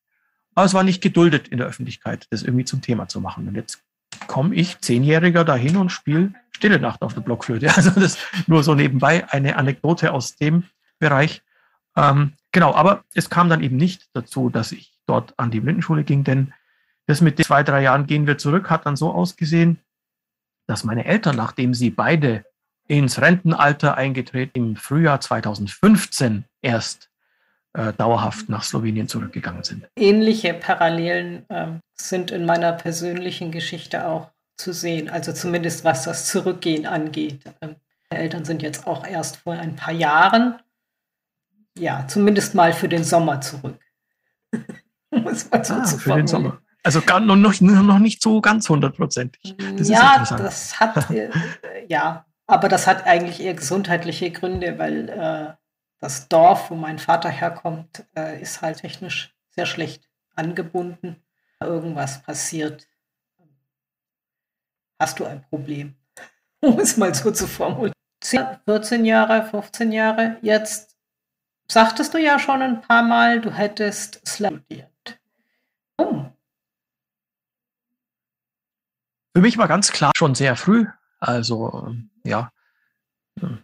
[0.55, 3.49] aber es war nicht geduldet in der Öffentlichkeit, das irgendwie zum Thema zu machen.
[3.49, 3.83] Und jetzt
[4.27, 7.69] komme ich, Zehnjähriger, dahin und spiele Stille Nacht auf der Blockflöte.
[7.75, 10.65] Also das nur so nebenbei eine Anekdote aus dem
[10.99, 11.43] Bereich.
[11.97, 16.05] Ähm, genau, aber es kam dann eben nicht dazu, dass ich dort an die Blindenschule
[16.05, 16.53] ging, denn
[17.07, 19.79] das mit den zwei, drei Jahren gehen wir zurück hat dann so ausgesehen,
[20.67, 22.45] dass meine Eltern, nachdem sie beide
[22.89, 27.11] ins Rentenalter eingetreten, im Frühjahr 2015 erst
[27.75, 29.89] äh, dauerhaft nach Slowenien zurückgegangen sind.
[29.97, 36.27] Ähnliche Parallelen äh, sind in meiner persönlichen Geschichte auch zu sehen, also zumindest was das
[36.29, 37.41] Zurückgehen angeht.
[37.61, 37.77] Ähm,
[38.11, 40.61] meine Eltern sind jetzt auch erst vor ein paar Jahren,
[41.79, 43.81] ja, zumindest mal für den Sommer zurück.
[45.11, 46.61] Muss man so ah, zu für den Sommer.
[46.83, 49.55] Also gar noch, noch, nicht so ganz hundertprozentig.
[49.79, 51.31] Ja, das hat, äh,
[51.89, 55.55] ja, aber das hat eigentlich eher gesundheitliche Gründe, weil äh,
[56.01, 61.23] das Dorf, wo mein Vater herkommt, äh, ist halt technisch sehr schlecht angebunden.
[61.61, 62.89] Irgendwas passiert,
[64.99, 65.95] hast du ein Problem.
[66.61, 67.93] Um es mal so zu formulieren.
[68.23, 70.97] 14 Jahre, 15 Jahre, jetzt
[71.67, 74.92] sagtest du ja schon ein paar Mal, du hättest studiert.
[79.35, 80.87] Für mich war ganz klar schon sehr früh,
[81.19, 82.51] also ja,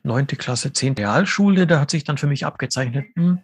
[0.02, 3.40] neunte Klasse, zehnte Realschule, da hat sich dann für mich abgezeichnet, hm,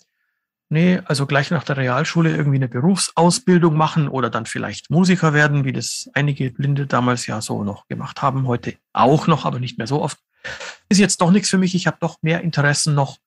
[0.70, 5.64] nee, also gleich nach der Realschule irgendwie eine Berufsausbildung machen oder dann vielleicht Musiker werden,
[5.64, 9.76] wie das einige Blinde damals ja so noch gemacht haben, heute auch noch, aber nicht
[9.76, 10.18] mehr so oft.
[10.88, 11.74] Ist jetzt doch nichts für mich.
[11.74, 13.18] Ich habe doch mehr Interessen noch,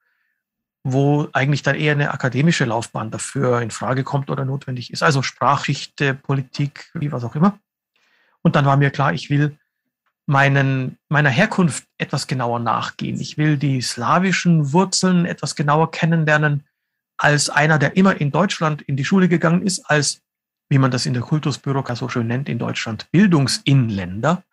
[0.84, 5.04] wo eigentlich dann eher eine akademische Laufbahn dafür in Frage kommt oder notwendig ist.
[5.04, 7.60] Also Sprachschichte, Politik, wie was auch immer.
[8.42, 9.58] Und dann war mir klar, ich will
[10.28, 13.20] meinen, meiner Herkunft etwas genauer nachgehen.
[13.20, 16.64] Ich will die slawischen Wurzeln etwas genauer kennenlernen
[17.18, 20.22] als einer, der immer in Deutschland in die Schule gegangen ist, als,
[20.70, 24.44] wie man das in der Kultusbürokratie so schön nennt, in Deutschland Bildungsinländer.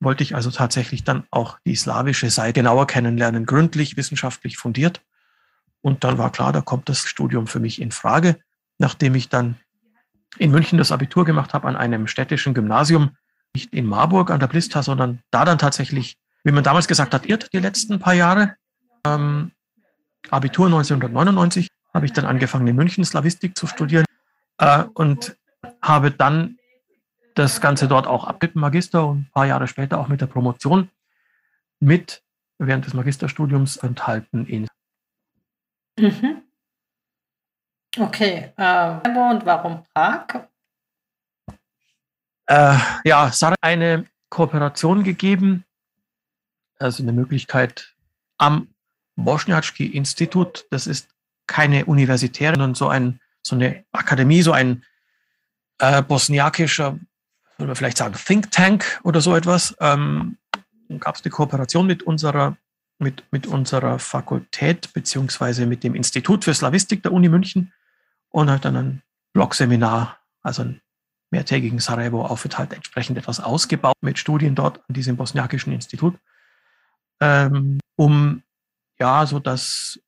[0.00, 5.02] Wollte ich also tatsächlich dann auch die slawische Seite genauer kennenlernen, gründlich, wissenschaftlich fundiert.
[5.82, 8.38] Und dann war klar, da kommt das Studium für mich in Frage.
[8.78, 9.56] Nachdem ich dann
[10.38, 13.10] in München das Abitur gemacht habe an einem städtischen Gymnasium,
[13.54, 17.26] nicht in Marburg an der Blista, sondern da dann tatsächlich, wie man damals gesagt hat,
[17.26, 18.54] irrt die letzten paar Jahre.
[19.04, 19.52] Ähm,
[20.30, 24.04] Abitur 1999 habe ich dann angefangen, in München Slavistik zu studieren
[24.58, 25.36] äh, und
[25.82, 26.58] habe dann
[27.34, 30.20] das Ganze dort auch ab mit dem Magister und ein paar Jahre später auch mit
[30.20, 30.90] der Promotion
[31.80, 32.22] mit
[32.58, 34.66] während des Magisterstudiums enthalten in.
[35.98, 36.42] Mhm.
[37.96, 40.48] Okay, äh, und warum Prag?
[42.46, 45.64] Äh, ja, es hat eine Kooperation gegeben,
[46.78, 47.94] also eine Möglichkeit
[48.36, 48.68] am
[49.16, 50.66] Bosniaczki-Institut.
[50.70, 51.08] Das ist
[51.46, 54.84] keine Universität, sondern so, ein, so eine Akademie, so ein
[55.78, 56.98] äh, bosniakischer,
[57.56, 59.74] würde man vielleicht sagen, Think Tank oder so etwas.
[59.80, 60.38] Ähm,
[61.00, 62.56] gab es eine Kooperation mit unserer,
[62.98, 67.72] mit, mit unserer Fakultät beziehungsweise mit dem Institut für Slavistik der Uni München
[68.30, 70.80] und hat dann ein Blog-Seminar, also ein
[71.30, 76.18] mehrtägigen Sarajevo-Aufenthalt entsprechend etwas ausgebaut mit Studien dort an diesem bosniakischen Institut,
[77.20, 78.42] ähm, um
[78.98, 80.00] ja so das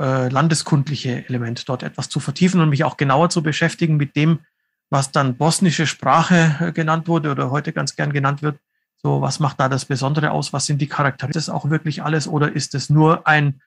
[0.00, 4.40] äh, landeskundliche Element dort etwas zu vertiefen und mich auch genauer zu beschäftigen mit dem,
[4.88, 8.58] was dann bosnische Sprache äh, genannt wurde oder heute ganz gern genannt wird.
[8.96, 10.52] So, was macht da das Besondere aus?
[10.52, 11.38] Was sind die Charakteristika?
[11.38, 13.62] Ist das auch wirklich alles oder ist es nur ein,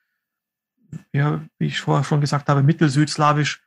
[1.12, 3.62] ja, wie ich vorher schon gesagt habe, mittelsüdslawisch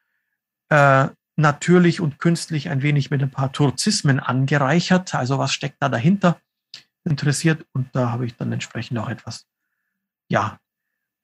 [0.69, 5.15] äh, natürlich und künstlich ein wenig mit ein paar Turzismen angereichert.
[5.15, 6.41] Also was steckt da dahinter?
[7.05, 7.65] Interessiert.
[7.73, 9.47] Und da habe ich dann entsprechend auch etwas,
[10.29, 10.59] ja,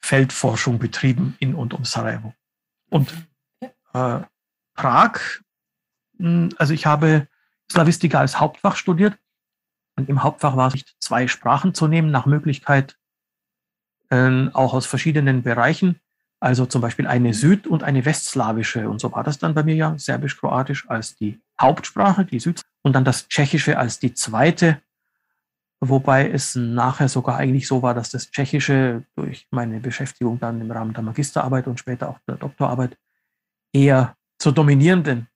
[0.01, 2.35] Feldforschung betrieben in und um Sarajevo.
[2.91, 3.13] Und
[3.95, 4.21] äh,
[4.75, 5.21] Prag,
[6.19, 7.29] hm, also ich habe
[7.71, 9.17] Slavistika als Hauptfach studiert.
[9.97, 12.97] Und im Hauptfach war es nicht zwei Sprachen zu nehmen, nach Möglichkeit
[14.13, 15.99] äh, auch aus verschiedenen Bereichen.
[16.39, 18.89] Also zum Beispiel eine süd- und eine westslawische.
[18.89, 22.95] Und so war das dann bei mir ja, serbisch-kroatisch als die Hauptsprache, die Süd- und
[22.95, 24.83] dann das Tschechische als die zweite.
[25.81, 30.71] Wobei es nachher sogar eigentlich so war, dass das Tschechische durch meine Beschäftigung dann im
[30.71, 32.99] Rahmen der Magisterarbeit und später auch der Doktorarbeit
[33.73, 35.29] eher zur dominierenden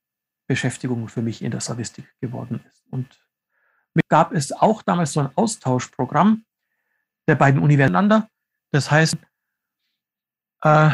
[0.48, 2.84] Beschäftigung für mich in der Slavistik geworden ist.
[2.90, 3.06] Und
[4.08, 6.44] gab es auch damals so ein Austauschprogramm
[7.26, 8.28] der beiden Universitäten.
[8.76, 9.16] Das heißt,
[10.62, 10.90] äh,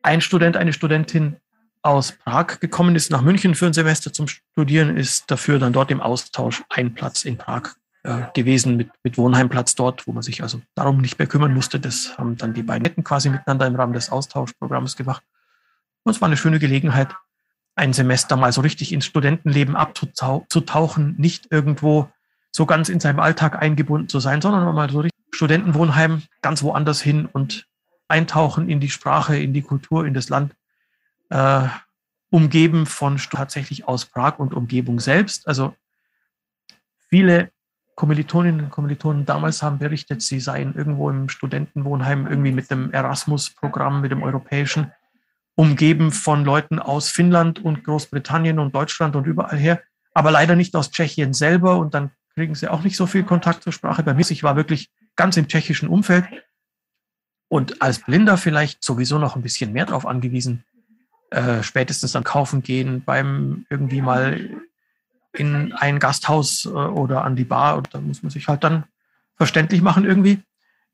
[0.00, 1.36] ein Student, eine Studentin
[1.82, 5.90] aus Prag gekommen ist nach München für ein Semester zum Studieren, ist dafür dann dort
[5.90, 10.42] im Austausch ein Platz in Prag äh, gewesen mit, mit Wohnheimplatz dort, wo man sich
[10.42, 11.78] also darum nicht mehr kümmern musste.
[11.78, 15.22] Das haben dann die beiden Netten quasi miteinander im Rahmen des Austauschprogramms gemacht.
[16.04, 17.14] Und es war eine schöne Gelegenheit,
[17.74, 22.10] ein Semester mal so richtig ins Studentenleben abzutauchen, nicht irgendwo
[22.52, 27.00] so ganz in seinem Alltag eingebunden zu sein, sondern mal so richtig Studentenwohnheim ganz woanders
[27.00, 27.66] hin und
[28.08, 30.54] eintauchen in die Sprache, in die Kultur, in das Land,
[31.30, 31.68] äh,
[32.30, 35.46] umgeben von tatsächlich aus Prag und Umgebung selbst.
[35.46, 35.74] Also
[37.08, 37.50] viele
[37.94, 44.00] Kommilitoninnen und Kommilitonen damals haben berichtet, sie seien irgendwo im Studentenwohnheim irgendwie mit dem Erasmus-Programm,
[44.00, 44.92] mit dem europäischen,
[45.56, 49.82] umgeben von Leuten aus Finnland und Großbritannien und Deutschland und überall her,
[50.14, 53.64] aber leider nicht aus Tschechien selber und dann kriegen sie auch nicht so viel Kontakt
[53.64, 54.04] zur Sprache.
[54.04, 56.26] Bei mir, ich war wirklich ganz im tschechischen Umfeld
[57.48, 60.64] und als Blinder vielleicht sowieso noch ein bisschen mehr darauf angewiesen,
[61.30, 64.48] äh, spätestens dann kaufen gehen, beim irgendwie mal
[65.32, 68.84] in ein Gasthaus äh, oder an die Bar, da muss man sich halt dann
[69.36, 70.40] verständlich machen irgendwie.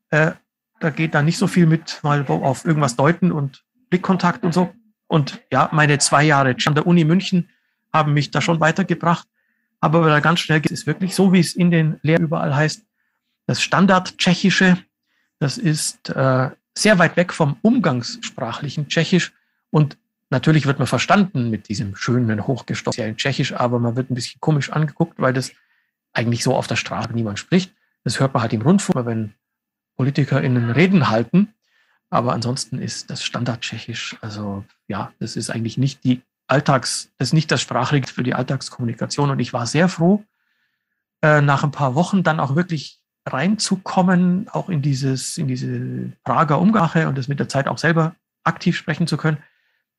[0.09, 0.31] Äh,
[0.79, 4.73] da geht dann nicht so viel mit mal auf irgendwas deuten und Blickkontakt und so.
[5.07, 7.49] Und ja, meine zwei Jahre an der Uni München
[7.93, 9.27] haben mich da schon weitergebracht.
[9.79, 12.83] Aber da ganz schnell geht es wirklich so, wie es in den Lehren überall heißt.
[13.45, 14.77] Das Standard-Tschechische,
[15.39, 19.33] das ist äh, sehr weit weg vom umgangssprachlichen Tschechisch.
[19.69, 19.97] Und
[20.29, 24.71] natürlich wird man verstanden mit diesem schönen, hochgestoffenen Tschechisch, aber man wird ein bisschen komisch
[24.71, 25.51] angeguckt, weil das
[26.13, 27.73] eigentlich so auf der Straße niemand spricht.
[28.03, 29.33] Das hört man halt im Rundfunk, wenn
[29.95, 31.53] PolitikerInnen Reden halten.
[32.09, 37.33] Aber ansonsten ist das Standard-Tschechisch, also ja, das ist eigentlich nicht die Alltags, das ist
[37.33, 39.31] nicht das Sprachrecht für die Alltagskommunikation.
[39.31, 40.23] Und ich war sehr froh,
[41.21, 46.59] äh, nach ein paar Wochen dann auch wirklich reinzukommen, auch in dieses, in diese Prager
[46.59, 49.37] Umgache und das mit der Zeit auch selber aktiv sprechen zu können,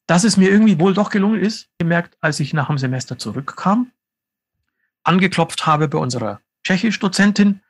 [0.07, 3.91] dass es mir irgendwie wohl doch gelungen ist, gemerkt, als ich nach dem Semester zurückkam,
[5.03, 7.61] angeklopft habe bei unserer Tschechisch-Dozentin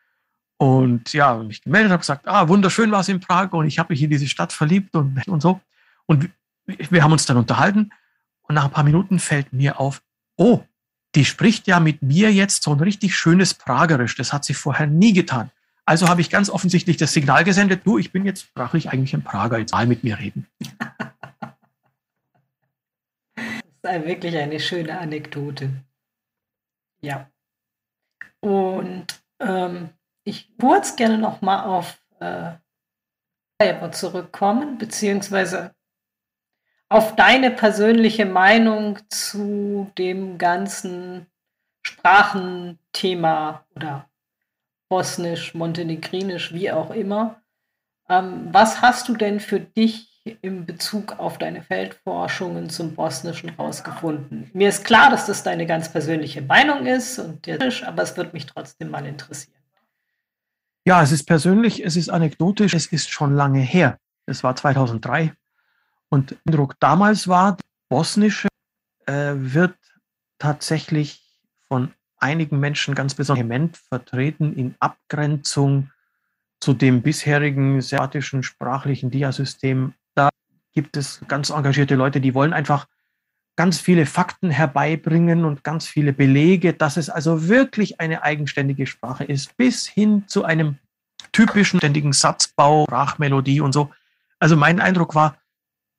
[0.58, 3.92] und ja, mich gemeldet habe, gesagt, ah, wunderschön war es in Prag und ich habe
[3.92, 5.60] mich in diese Stadt verliebt und, und so.
[6.06, 6.30] Und
[6.66, 7.90] wir haben uns dann unterhalten
[8.42, 10.02] und nach ein paar Minuten fällt mir auf,
[10.36, 10.62] oh,
[11.14, 14.16] die spricht ja mit mir jetzt so ein richtig schönes Pragerisch.
[14.16, 15.50] Das hat sie vorher nie getan.
[15.86, 19.22] Also habe ich ganz offensichtlich das Signal gesendet, du, ich bin jetzt sprachlich eigentlich ein
[19.22, 20.46] Prager, jetzt mal mit mir reden.
[23.82, 25.70] Das ist wirklich eine schöne Anekdote.
[27.00, 27.30] Ja.
[28.40, 29.06] Und
[29.38, 29.90] ähm,
[30.24, 32.54] ich würde gerne noch mal auf äh,
[33.92, 35.75] zurückkommen, beziehungsweise
[36.88, 41.26] auf deine persönliche Meinung zu dem ganzen
[41.82, 44.08] Sprachenthema oder
[44.88, 47.42] bosnisch, montenegrinisch, wie auch immer.
[48.08, 54.50] Ähm, was hast du denn für dich in Bezug auf deine Feldforschungen zum Bosnischen rausgefunden?
[54.52, 58.46] Mir ist klar, dass das deine ganz persönliche Meinung ist, und aber es würde mich
[58.46, 59.54] trotzdem mal interessieren.
[60.86, 63.98] Ja, es ist persönlich, es ist anekdotisch, es ist schon lange her.
[64.26, 65.32] Es war 2003.
[66.08, 67.56] Und der Eindruck damals war,
[67.88, 68.48] bosnische
[69.06, 69.76] äh, wird
[70.38, 71.22] tatsächlich
[71.68, 75.90] von einigen Menschen ganz besonders vertreten in Abgrenzung
[76.60, 79.94] zu dem bisherigen serbischen sprachlichen Diasystem.
[80.14, 80.30] Da
[80.72, 82.86] gibt es ganz engagierte Leute, die wollen einfach
[83.56, 89.24] ganz viele Fakten herbeibringen und ganz viele Belege, dass es also wirklich eine eigenständige Sprache
[89.24, 90.78] ist, bis hin zu einem
[91.32, 93.90] typischen ständigen Satzbau, Sprachmelodie und so.
[94.38, 95.38] Also mein Eindruck war,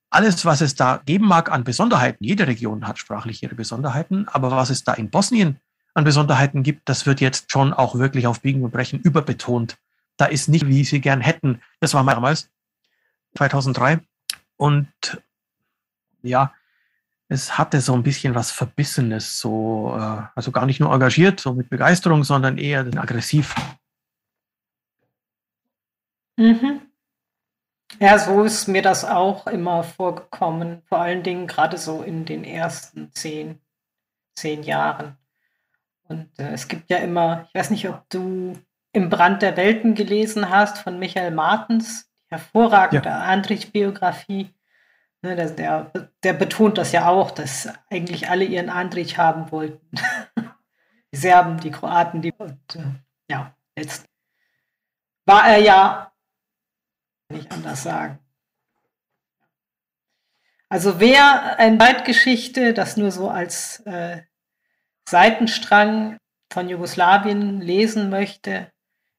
[0.10, 4.52] alles, was es da geben mag an Besonderheiten, jede Region hat sprachlich ihre Besonderheiten, aber
[4.52, 5.60] was es da in Bosnien
[5.94, 9.78] an Besonderheiten gibt, das wird jetzt schon auch wirklich auf Biegen und Brechen überbetont.
[10.16, 11.62] Da ist nicht, wie sie gern hätten.
[11.80, 12.50] Das war damals,
[13.36, 14.00] 2003.
[14.56, 14.88] Und
[16.22, 16.54] ja,
[17.30, 21.54] es hatte so ein bisschen was Verbissenes, so, äh, also gar nicht nur engagiert, so
[21.54, 23.54] mit Begeisterung, sondern eher aggressiv.
[26.38, 26.87] Mhm.
[28.00, 32.44] Ja, so ist mir das auch immer vorgekommen, vor allen Dingen gerade so in den
[32.44, 33.60] ersten zehn,
[34.36, 35.18] zehn Jahren.
[36.04, 38.54] Und äh, es gibt ja immer, ich weiß nicht, ob du
[38.94, 43.20] im Brand der Welten gelesen hast von Michael Martens, hervorragende ja.
[43.22, 44.54] Andrich-Biografie.
[45.24, 45.92] Ne, der, der,
[46.24, 49.90] der, betont das ja auch, dass eigentlich alle ihren Andrich haben wollten.
[51.12, 52.32] die Serben, die Kroaten, die.
[52.34, 52.84] Und, äh,
[53.30, 54.08] ja, jetzt
[55.26, 56.12] war er ja
[57.30, 58.20] nicht anders sagen.
[60.70, 64.22] Also wer ein Zeitgeschichte, das nur so als äh,
[65.08, 66.18] Seitenstrang
[66.52, 68.72] von Jugoslawien lesen möchte,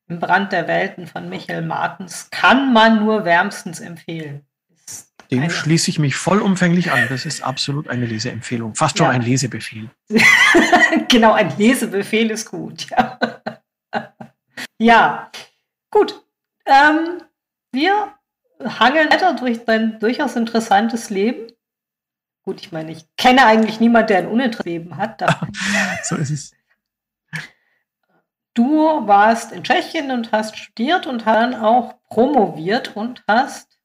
[0.09, 4.47] im Brand der Welten von Michael Martens, kann man nur wärmstens empfehlen.
[5.31, 5.51] Dem eine...
[5.51, 7.07] schließe ich mich vollumfänglich an.
[7.09, 8.75] Das ist absolut eine Leseempfehlung.
[8.75, 9.13] Fast schon ja.
[9.13, 9.91] ein Lesebefehl.
[11.09, 12.89] genau, ein Lesebefehl ist gut.
[12.91, 13.19] Ja,
[14.79, 15.31] ja.
[15.91, 16.25] gut.
[16.65, 17.23] Ähm,
[17.79, 18.13] wir
[18.65, 21.53] hangeln weiter durch dein durchaus interessantes Leben.
[22.43, 25.23] Gut, ich meine, ich kenne eigentlich niemanden, der ein uninteressantes Leben hat.
[26.03, 26.53] so ist es.
[28.55, 33.79] Du warst in Tschechien und hast studiert und dann auch promoviert und hast,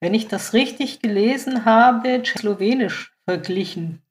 [0.00, 4.02] wenn ich das richtig gelesen habe, Slowenisch verglichen.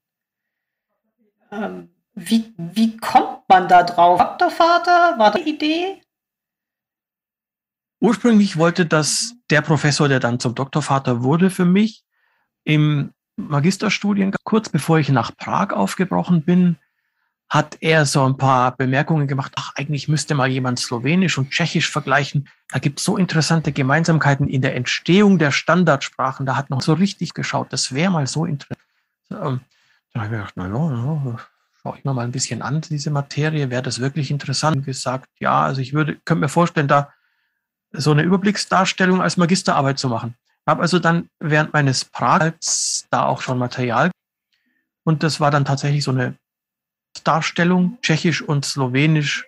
[1.51, 4.20] Ähm, wie, wie kommt man da drauf?
[4.20, 6.03] Doktorvater, war die Idee?
[8.04, 12.04] Ursprünglich wollte das der Professor, der dann zum Doktorvater wurde für mich,
[12.66, 16.76] im Magisterstudien, kurz bevor ich nach Prag aufgebrochen bin,
[17.47, 21.89] hat er so ein paar Bemerkungen gemacht, ach, eigentlich müsste mal jemand Slowenisch und Tschechisch
[21.89, 22.49] vergleichen.
[22.74, 26.45] Da gibt es so interessante Gemeinsamkeiten in der Entstehung der Standardsprachen.
[26.45, 27.72] Da hat noch so richtig geschaut.
[27.72, 28.82] Das wäre mal so interessant.
[29.32, 29.62] Ähm,
[30.12, 31.39] da habe ich mir gedacht, na ja, na,
[31.82, 33.70] schaue ich mir mal ein bisschen an, diese Materie.
[33.70, 34.76] Wäre das wirklich interessant?
[34.76, 37.14] Und gesagt, ja, also ich würde, könnte mir vorstellen, da
[37.94, 40.36] so eine Überblicksdarstellung als Magisterarbeit zu machen.
[40.68, 44.12] Habe also dann während meines Prags da auch schon Material
[45.04, 46.36] und das war dann tatsächlich so eine
[47.24, 49.46] Darstellung, Tschechisch und Slowenisch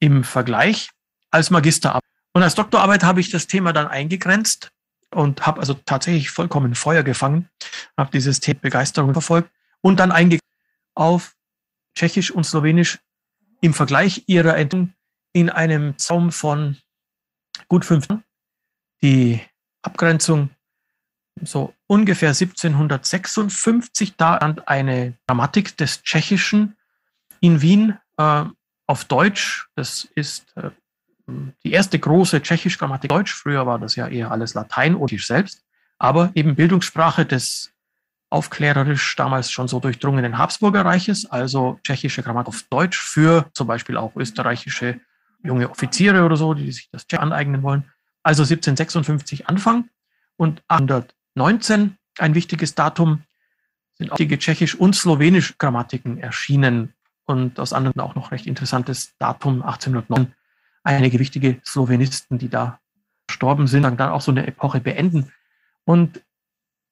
[0.00, 0.90] im Vergleich
[1.30, 2.02] als Magisterarbeit.
[2.32, 4.70] Und als Doktorarbeit habe ich das Thema dann eingegrenzt
[5.10, 7.48] und habe also tatsächlich vollkommen Feuer gefangen,
[7.96, 10.42] habe dieses Thema Begeisterung verfolgt und dann eingegrenzt
[10.94, 11.34] auf
[11.94, 12.98] Tschechisch und Slowenisch
[13.60, 14.94] im Vergleich ihrer Entwicklung
[15.32, 16.78] in einem Zaum von
[17.74, 18.22] gut fünf Jahren.
[19.02, 19.40] Die
[19.82, 20.50] Abgrenzung
[21.42, 26.76] so ungefähr 1756, da stand eine Grammatik des Tschechischen
[27.40, 28.44] in Wien äh,
[28.86, 29.66] auf Deutsch.
[29.74, 30.70] Das ist äh,
[31.64, 33.34] die erste große tschechische Grammatik Deutsch.
[33.34, 35.64] Früher war das ja eher alles Latein ich selbst,
[35.98, 37.72] aber eben Bildungssprache des
[38.30, 43.96] aufklärerisch damals schon so durchdrungenen Habsburger Reiches, also tschechische Grammatik auf Deutsch für zum Beispiel
[43.96, 45.00] auch österreichische
[45.44, 47.84] junge Offiziere oder so, die sich das aneignen wollen.
[48.22, 49.88] Also 1756 Anfang
[50.36, 53.22] und 1819, ein wichtiges Datum,
[53.96, 56.94] sind auch die tschechisch und slowenisch Grammatiken erschienen
[57.26, 60.34] und aus anderen auch noch recht interessantes Datum 1809.
[60.82, 62.80] Einige wichtige Slowenisten, die da
[63.26, 65.32] gestorben sind, dann auch so eine Epoche beenden.
[65.84, 66.22] Und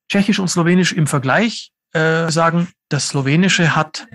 [0.09, 4.07] Tschechisch und Slowenisch im Vergleich äh, sagen, das Slowenische hat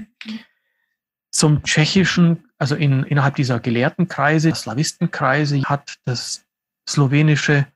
[1.32, 6.46] zum Tschechischen also in, innerhalb dieser gelehrten Kreise, Slawistenkreise, hat das
[6.88, 7.68] Slowenische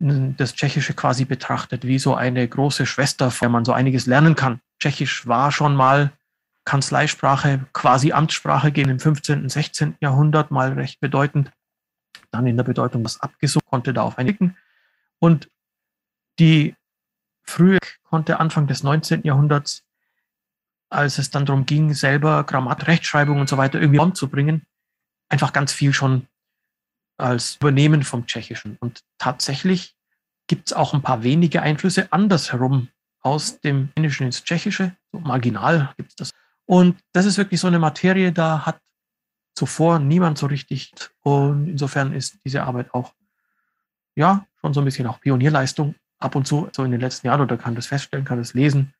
[0.00, 4.36] das Tschechische quasi betrachtet wie so eine große Schwester, von der man so einiges lernen
[4.36, 4.60] kann.
[4.78, 6.12] Tschechisch war schon mal
[6.64, 9.42] Kanzleisprache, quasi Amtssprache gehen im 15.
[9.42, 9.96] und 16.
[10.00, 11.50] Jahrhundert mal recht bedeutend.
[12.30, 14.56] Dann in der Bedeutung was abgesucht, konnte da auf einigen.
[15.18, 15.50] Und
[16.38, 16.76] die
[17.42, 19.22] frühe konnte Anfang des 19.
[19.24, 19.82] Jahrhunderts
[20.90, 24.66] als es dann darum ging, selber Grammatik, Rechtschreibung und so weiter irgendwie umzubringen,
[25.28, 26.26] einfach ganz viel schon
[27.18, 28.76] als Übernehmen vom Tschechischen.
[28.80, 29.94] Und tatsächlich
[30.46, 32.88] gibt es auch ein paar wenige Einflüsse andersherum
[33.20, 34.96] aus dem Finnischen ins Tschechische.
[35.12, 36.30] So marginal gibt es das.
[36.64, 38.80] Und das ist wirklich so eine Materie, da hat
[39.54, 40.92] zuvor niemand so richtig.
[41.20, 43.12] Und insofern ist diese Arbeit auch,
[44.14, 45.94] ja, schon so ein bisschen auch Pionierleistung.
[46.20, 48.92] Ab und zu, so in den letzten Jahren, oder kann das feststellen, kann das lesen,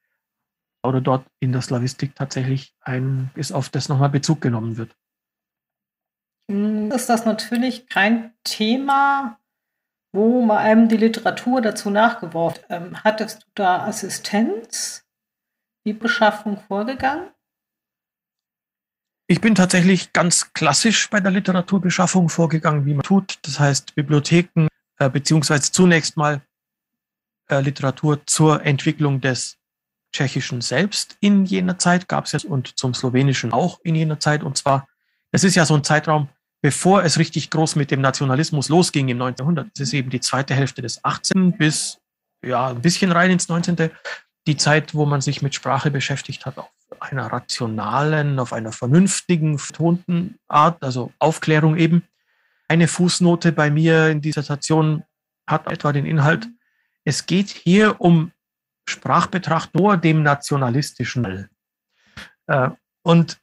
[0.89, 4.95] oder dort in der Slavistik tatsächlich ein, ist auf das nochmal Bezug genommen wird.
[6.51, 9.39] Hm, ist das natürlich kein Thema,
[10.13, 15.05] wo man einem die Literatur dazu nachgeworfen ähm, Hattest du da Assistenz?
[15.85, 17.31] Wie Beschaffung vorgegangen?
[19.31, 23.39] Ich bin tatsächlich ganz klassisch bei der Literaturbeschaffung vorgegangen, wie man tut.
[23.43, 24.69] Das heißt, Bibliotheken,
[24.99, 26.41] äh, beziehungsweise zunächst mal
[27.51, 29.59] äh, Literatur zur Entwicklung des
[30.13, 34.43] Tschechischen selbst in jener Zeit gab es ja und zum Slowenischen auch in jener Zeit.
[34.43, 34.87] Und zwar,
[35.33, 36.29] es ist ja so ein Zeitraum,
[36.63, 39.45] bevor es richtig groß mit dem Nationalismus losging im 19.
[39.45, 39.69] Jahrhundert.
[39.75, 41.57] Es ist eben die zweite Hälfte des 18.
[41.57, 41.99] bis
[42.43, 43.91] ja ein bisschen rein ins 19.
[44.47, 49.59] Die Zeit, wo man sich mit Sprache beschäftigt hat, auf einer rationalen, auf einer vernünftigen,
[49.59, 52.03] vertonten Art, also Aufklärung eben.
[52.67, 55.05] Eine Fußnote bei mir in Dissertation
[55.47, 56.49] hat etwa den Inhalt,
[57.05, 58.33] es geht hier um
[58.89, 61.49] Sprachbetracht nur dem nationalistischen.
[62.47, 62.71] Äh,
[63.03, 63.41] und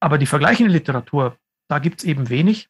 [0.00, 1.38] aber die vergleichende Literatur,
[1.68, 2.68] da gibt es eben wenig.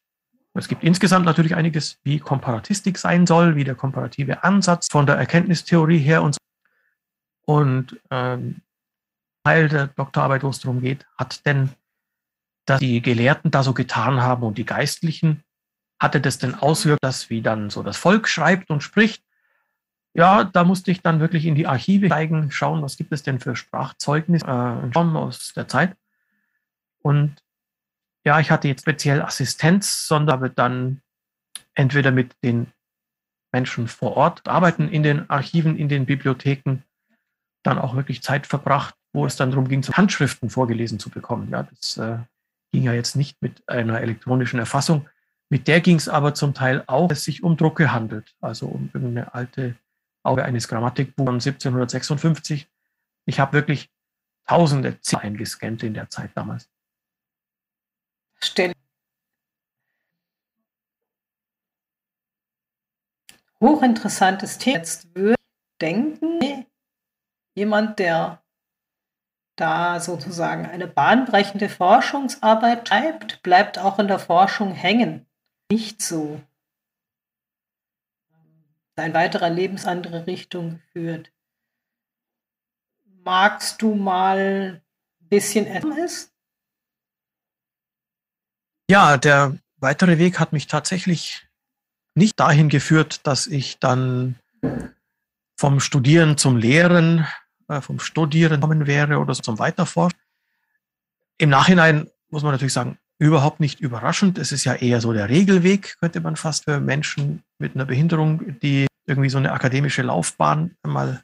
[0.53, 5.15] Es gibt insgesamt natürlich einiges, wie Komparatistik sein soll, wie der komparative Ansatz von der
[5.15, 6.39] Erkenntnistheorie her und so.
[7.45, 8.61] Und ähm,
[9.43, 11.69] Teil der Doktorarbeit, wo es darum geht, hat denn,
[12.65, 15.43] dass die Gelehrten da so getan haben und die Geistlichen,
[15.99, 19.23] hatte das denn Auswirkungen, dass wie dann so das Volk schreibt und spricht?
[20.17, 23.39] Ja, da musste ich dann wirklich in die Archive steigen, schauen, was gibt es denn
[23.39, 25.95] für Sprachzeugnisse äh, aus der Zeit.
[27.03, 27.35] Und
[28.25, 31.01] ja, ich hatte jetzt speziell Assistenz, sondern habe dann
[31.75, 32.73] entweder mit den
[33.51, 36.79] Menschen vor Ort arbeiten in den Archiven, in den Bibliotheken,
[37.61, 41.49] dann auch wirklich Zeit verbracht, wo es dann darum ging, Handschriften vorgelesen zu bekommen.
[41.51, 42.17] Ja, das äh,
[42.71, 45.07] ging ja jetzt nicht mit einer elektronischen Erfassung.
[45.49, 48.65] Mit der ging es aber zum Teil auch, dass es sich um Drucke handelt, also
[48.65, 49.75] um irgendeine alte
[50.27, 52.69] Auge eines Grammatikbuchs von 1756.
[53.25, 53.89] Ich habe wirklich
[54.45, 56.69] tausende Zeilen gescannt in der Zeit damals.
[58.39, 58.73] Stelle.
[63.59, 64.77] Hochinteressantes Thema.
[64.77, 66.65] Jetzt würde ich denken,
[67.55, 68.43] jemand, der
[69.55, 75.25] da sozusagen eine bahnbrechende Forschungsarbeit schreibt, bleibt auch in der Forschung hängen.
[75.71, 76.39] Nicht so.
[78.97, 81.31] Ein weiterer Lebensandere Richtung geführt.
[83.23, 84.81] Magst du mal
[85.21, 86.33] ein bisschen etwas?
[88.89, 91.47] Ja, der weitere Weg hat mich tatsächlich
[92.15, 94.39] nicht dahin geführt, dass ich dann
[95.55, 97.27] vom Studieren zum Lehren,
[97.67, 100.19] äh, vom Studieren kommen wäre oder zum Weiterforschen.
[101.37, 104.39] Im Nachhinein muss man natürlich sagen, überhaupt nicht überraschend.
[104.39, 108.59] Es ist ja eher so der Regelweg, könnte man fast für Menschen mit einer Behinderung,
[108.59, 111.23] die irgendwie so eine akademische Laufbahn mal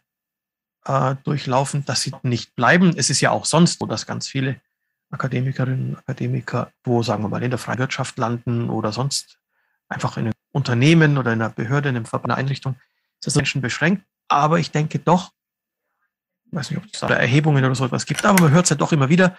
[0.85, 2.93] äh, durchlaufen, dass sie nicht bleiben.
[2.95, 4.59] Es ist ja auch sonst so, dass ganz viele
[5.11, 9.37] Akademikerinnen und Akademiker, wo, sagen wir mal, in der freien Wirtschaft landen oder sonst
[9.87, 12.75] einfach in einem Unternehmen oder in einer Behörde, in einer Einrichtung,
[13.19, 14.03] ist das Menschen beschränkt.
[14.27, 15.31] Aber ich denke doch,
[16.45, 18.69] ich weiß nicht, ob es da Erhebungen oder so etwas gibt, aber man hört es
[18.69, 19.37] ja doch immer wieder,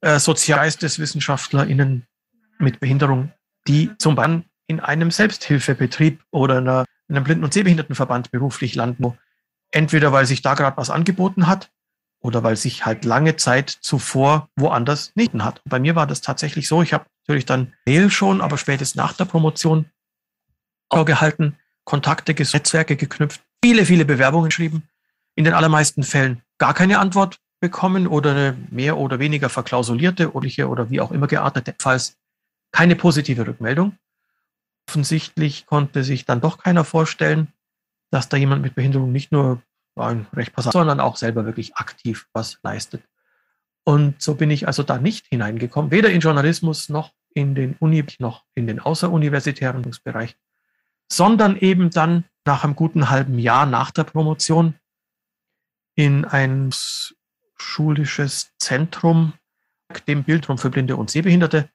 [0.00, 2.06] äh, SozialgeisteswissenschaftlerInnen
[2.58, 3.32] mit Behinderung,
[3.66, 9.18] die zum Beispiel in einem Selbsthilfebetrieb oder einer, in einem Blinden- und Sehbehindertenverband beruflich landen,
[9.70, 11.70] entweder weil sich da gerade was angeboten hat
[12.20, 15.60] oder weil sich halt lange Zeit zuvor woanders nicht hat.
[15.64, 16.82] Bei mir war das tatsächlich so.
[16.82, 19.86] Ich habe natürlich dann Mail schon, aber spätestens nach der Promotion
[20.88, 24.88] gehalten, Kontakte, Netzwerke geknüpft, viele, viele Bewerbungen geschrieben.
[25.34, 30.90] In den allermeisten Fällen gar keine Antwort bekommen oder eine mehr oder weniger verklausulierte oder
[30.90, 32.16] wie auch immer geartete, falls
[32.70, 33.98] keine positive Rückmeldung.
[34.88, 37.48] Offensichtlich konnte sich dann doch keiner vorstellen,
[38.10, 39.62] dass da jemand mit Behinderung nicht nur
[39.96, 43.02] ein recht passant, sondern auch selber wirklich aktiv was leistet.
[43.84, 48.04] Und so bin ich also da nicht hineingekommen, weder in Journalismus noch in den Uni,
[48.18, 50.36] noch in den außeruniversitären Bereich,
[51.10, 54.74] sondern eben dann nach einem guten halben Jahr nach der Promotion
[55.94, 56.70] in ein
[57.56, 59.34] schulisches Zentrum,
[60.08, 61.70] dem Bildraum für Blinde und Sehbehinderte,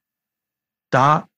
[0.90, 1.29] da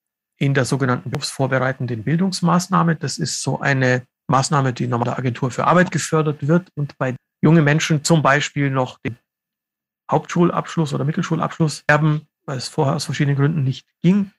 [0.42, 2.96] in der sogenannten berufsvorbereitenden Bildungsmaßnahme.
[2.96, 7.16] Das ist so eine Maßnahme, die nochmal der Agentur für Arbeit gefördert wird und bei
[7.42, 9.18] jungen Menschen zum Beispiel noch den
[10.10, 14.32] Hauptschulabschluss oder Mittelschulabschluss erben, weil es vorher aus verschiedenen Gründen nicht ging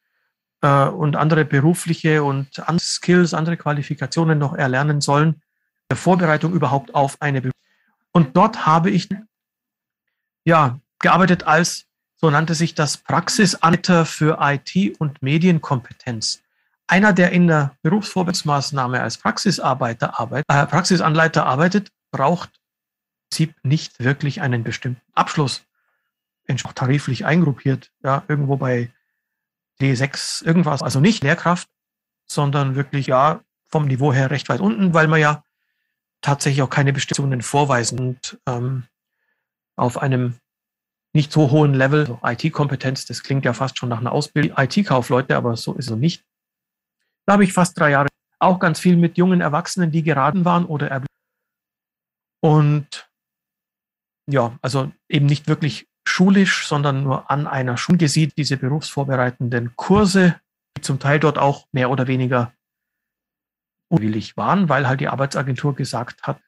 [0.62, 5.40] äh, und andere berufliche und andere Skills, andere Qualifikationen noch erlernen sollen,
[5.88, 7.54] der Vorbereitung überhaupt auf eine Beruf.
[8.10, 9.08] Und dort habe ich
[10.44, 11.86] ja gearbeitet als,
[12.22, 16.42] so nannte sich das Praxisanleiter für IT und Medienkompetenz
[16.86, 24.04] einer, der in der Berufsvorbereitungsmaßnahme als Praxisarbeiter arbeitet, äh, Praxisanleiter arbeitet, braucht im Prinzip nicht
[24.04, 25.64] wirklich einen bestimmten Abschluss.
[26.64, 28.92] Auch tariflich eingruppiert, ja, irgendwo bei
[29.80, 31.66] D6 irgendwas, also nicht Lehrkraft,
[32.26, 35.42] sondern wirklich ja vom Niveau her recht weit unten, weil man ja
[36.20, 38.84] tatsächlich auch keine Bestimmungen vorweisen und ähm,
[39.76, 40.41] auf einem
[41.14, 45.36] nicht so hohen Level, so IT-Kompetenz, das klingt ja fast schon nach einer Ausbildung, IT-Kaufleute,
[45.36, 46.24] aber so ist es nicht.
[47.26, 48.08] Da habe ich fast drei Jahre
[48.38, 51.06] auch ganz viel mit jungen Erwachsenen, die geraten waren oder erblieben.
[52.40, 53.08] Und
[54.28, 60.40] ja, also eben nicht wirklich schulisch, sondern nur an einer Schule sieht, diese berufsvorbereitenden Kurse,
[60.76, 62.52] die zum Teil dort auch mehr oder weniger
[63.88, 66.40] unwillig waren, weil halt die Arbeitsagentur gesagt hat,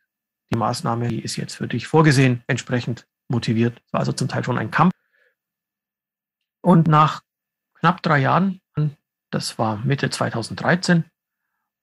[0.52, 3.76] die Maßnahme, die ist jetzt für dich vorgesehen, entsprechend motiviert.
[3.76, 4.92] Das war also zum Teil schon ein Kampf.
[6.62, 7.22] Und nach
[7.74, 8.60] knapp drei Jahren
[9.34, 11.04] das war Mitte 2013,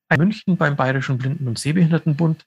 [0.10, 2.46] in München beim Bayerischen Blinden- und Sehbehindertenbund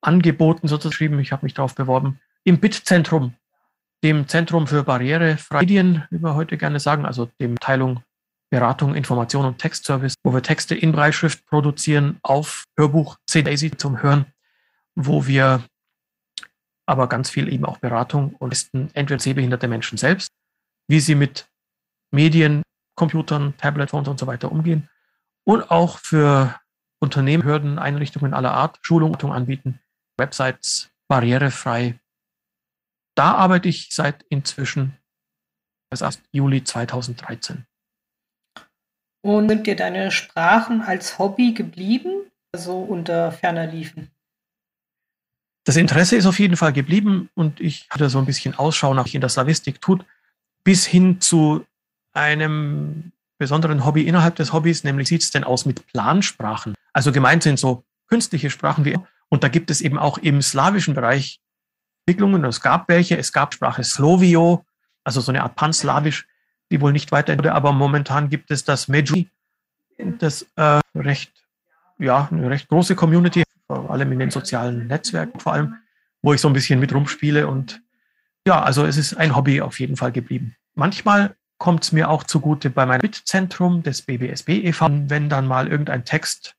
[0.00, 1.18] angeboten, sozusagen.
[1.18, 2.20] Ich habe mich darauf beworben.
[2.42, 3.34] Im BIT-Zentrum,
[4.02, 8.02] dem Zentrum für barrierefreie Medien, wie wir heute gerne sagen, also dem Teilung
[8.50, 14.26] Beratung, Information und Textservice, wo wir Texte in Breitschrift produzieren auf Hörbuch CDAISY zum Hören,
[14.94, 15.64] wo wir
[16.86, 20.30] aber ganz viel eben auch Beratung und entweder sehbehinderte Menschen selbst,
[20.88, 21.48] wie sie mit
[22.10, 22.62] Medien,
[22.96, 24.88] Computern, Tablet-Phones und so weiter umgehen
[25.44, 26.58] und auch für
[27.00, 29.80] Unternehmen, Behörden, Einrichtungen aller Art Schulungen anbieten,
[30.16, 31.98] Websites barrierefrei.
[33.14, 34.96] Da arbeite ich seit inzwischen
[35.90, 37.66] erst Juli 2013.
[39.22, 44.13] Und sind dir deine Sprachen als Hobby geblieben, also unter ferner Liefen?
[45.64, 49.06] Das Interesse ist auf jeden Fall geblieben und ich hatte so ein bisschen Ausschau nach,
[49.12, 50.04] in der Slavistik tut,
[50.62, 51.64] bis hin zu
[52.12, 56.74] einem besonderen Hobby innerhalb des Hobbys, nämlich sieht es denn aus mit Plansprachen?
[56.92, 58.96] Also gemeint sind so künstliche Sprachen wie,
[59.28, 61.40] und da gibt es eben auch im slawischen Bereich
[62.06, 62.44] Entwicklungen.
[62.44, 64.64] Es gab welche, es gab Sprache Slovio,
[65.02, 66.26] also so eine Art Panslawisch,
[66.70, 69.30] die wohl nicht weiterentwickelt wurde, aber momentan gibt es das Medjugorje,
[70.18, 71.32] das äh, recht,
[71.98, 75.76] ja, eine recht große Community, vor allem in den sozialen Netzwerken vor allem,
[76.22, 77.82] wo ich so ein bisschen mit rumspiele und
[78.46, 80.54] ja, also es ist ein Hobby auf jeden Fall geblieben.
[80.74, 85.68] Manchmal kommt es mir auch zugute bei meinem Bitzentrum des BBSB e.V., wenn dann mal
[85.68, 86.56] irgendein Text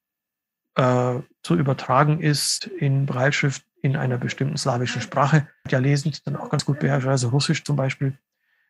[0.76, 6.50] äh, zu übertragen ist in Breitschrift in einer bestimmten slawischen Sprache, ja lesend dann auch
[6.50, 8.18] ganz gut beherrsche, also Russisch zum Beispiel,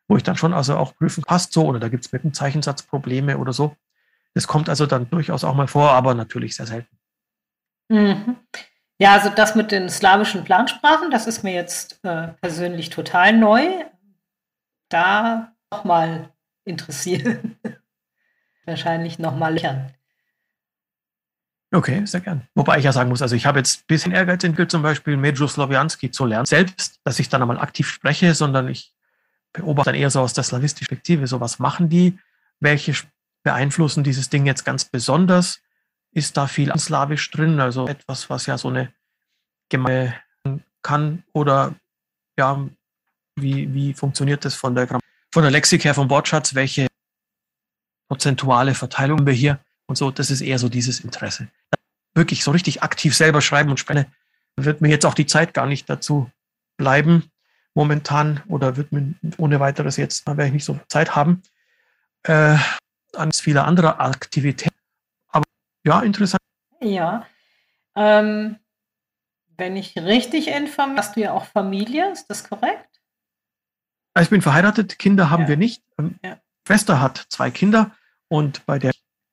[0.08, 2.34] wo ich dann schon also auch prüfen, passt so oder da gibt es mit dem
[2.34, 3.76] Zeichensatz Probleme oder so.
[4.36, 6.96] Das kommt also dann durchaus auch mal vor, aber natürlich sehr selten.
[7.90, 8.36] Mhm.
[9.00, 13.86] Ja, also das mit den slawischen Plansprachen, das ist mir jetzt äh, persönlich total neu.
[14.90, 16.32] Da nochmal
[16.66, 17.58] interessieren.
[18.66, 19.92] Wahrscheinlich nochmal lernen.
[21.74, 22.48] Okay, sehr gern.
[22.56, 25.18] Wobei ich ja sagen muss, also ich habe jetzt ein bisschen Ehrgeiz entwickelt, zum Beispiel
[25.18, 26.46] Medjo Slovianski zu lernen.
[26.46, 28.94] Selbst, dass ich dann einmal aktiv spreche, sondern ich
[29.52, 32.18] beobachte dann eher so aus der slawistischen Perspektive, so was machen die,
[32.60, 32.94] welche
[33.46, 35.62] beeinflussen dieses Ding jetzt ganz besonders,
[36.12, 38.92] ist da viel slawisch drin, also etwas, was ja so eine
[39.70, 40.20] Gemeinde
[40.82, 41.76] kann oder
[42.38, 42.68] ja,
[43.36, 46.88] wie, wie funktioniert das von der, von der Lexik her, vom Wortschatz, welche
[48.08, 51.48] prozentuale Verteilung haben wir hier und so, das ist eher so dieses Interesse.
[52.16, 54.06] Wirklich so richtig aktiv selber schreiben und sprechen,
[54.56, 56.32] wird mir jetzt auch die Zeit gar nicht dazu
[56.78, 57.30] bleiben
[57.76, 61.44] momentan oder wird mir ohne weiteres jetzt, da werde ich nicht so Zeit haben,
[62.24, 62.58] äh,
[63.16, 64.76] an viele andere Aktivitäten.
[65.30, 65.46] Aber
[65.86, 66.42] ja, interessant.
[66.82, 67.26] Ja.
[67.96, 68.58] Ähm,
[69.58, 73.02] wenn ich richtig informiere, hast du ja auch Familie, ist das korrekt?
[74.20, 75.50] Ich bin verheiratet, Kinder haben ja.
[75.50, 75.84] wir nicht.
[75.98, 76.40] Ähm, ja.
[76.68, 77.92] Schwester hat zwei Kinder
[78.28, 78.92] und bei der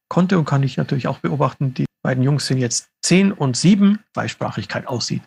[0.08, 4.04] konnte und kann ich natürlich auch beobachten, die beiden Jungs sind jetzt zehn und sieben,
[4.12, 5.22] Zweisprachigkeit aussieht.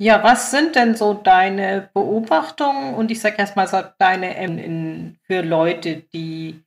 [0.00, 5.18] Ja, was sind denn so deine Beobachtungen und ich sage erstmal so deine in, in,
[5.24, 6.62] für Leute, die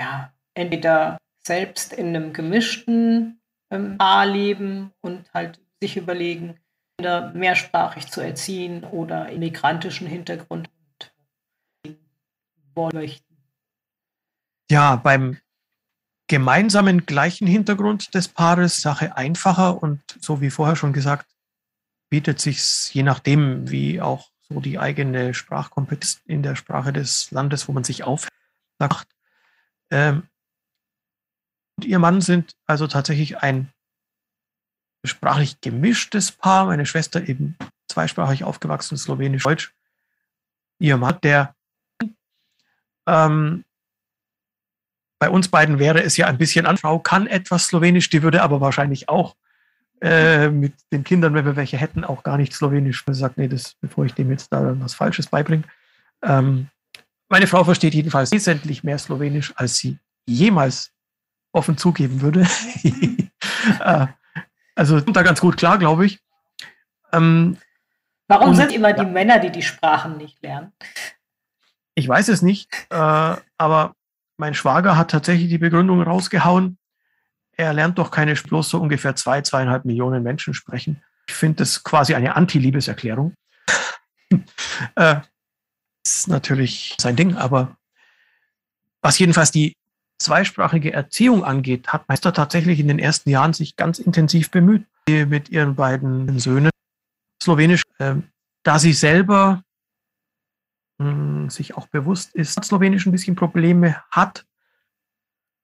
[0.00, 6.60] ja entweder selbst in einem gemischten ähm, Paar leben und halt sich überlegen,
[6.96, 10.70] Kinder mehrsprachig zu erziehen oder in migrantischen Hintergrund
[12.76, 13.36] wollen möchten?
[14.70, 15.38] Ja, beim
[16.28, 21.26] gemeinsamen gleichen Hintergrund des Paares Sache einfacher und so wie vorher schon gesagt,
[22.12, 27.68] bietet sich je nachdem, wie auch so die eigene Sprachkompetenz in der Sprache des Landes,
[27.68, 28.30] wo man sich aufhält,
[29.90, 30.28] ähm,
[31.78, 33.72] und ihr Mann sind also tatsächlich ein
[35.04, 36.66] sprachlich gemischtes Paar.
[36.66, 37.56] Meine Schwester eben
[37.88, 39.72] zweisprachig aufgewachsen, Slowenisch-Deutsch.
[40.80, 41.54] Ihr Mann, der
[43.06, 43.64] ähm,
[45.18, 46.76] bei uns beiden wäre es ja ein bisschen an.
[46.76, 49.34] Frau kann etwas Slowenisch, die würde aber wahrscheinlich auch
[50.02, 53.04] äh, mit den Kindern, wenn wir welche hätten, auch gar nicht Slowenisch.
[53.06, 55.62] Sie sagt, nee, das, bevor ich dem jetzt da was Falsches beibringe.
[56.24, 56.66] Ähm,
[57.28, 60.90] meine Frau versteht jedenfalls wesentlich mehr Slowenisch, als sie jemals
[61.52, 62.48] offen zugeben würde.
[63.80, 64.06] äh,
[64.74, 66.18] also da ganz gut klar, glaube ich.
[67.12, 67.56] Ähm,
[68.26, 69.08] Warum sind immer die ja.
[69.08, 70.72] Männer, die die Sprachen nicht lernen?
[71.94, 73.94] Ich weiß es nicht, äh, aber
[74.36, 76.78] mein Schwager hat tatsächlich die Begründung rausgehauen.
[77.56, 81.02] Er lernt doch keine bloß so ungefähr zwei, zweieinhalb Millionen Menschen sprechen.
[81.28, 83.34] Ich finde das quasi eine Anti-Liebeserklärung.
[84.96, 85.20] äh,
[86.04, 87.76] ist natürlich sein Ding, aber
[89.02, 89.74] was jedenfalls die
[90.20, 95.48] zweisprachige Erziehung angeht, hat Meister tatsächlich in den ersten Jahren sich ganz intensiv bemüht mit
[95.50, 96.70] ihren beiden Söhnen
[97.42, 98.14] Slowenisch, äh,
[98.62, 99.64] da sie selber
[100.98, 104.46] mh, hm, sich auch bewusst ist, dass Slowenisch ein bisschen Probleme hat,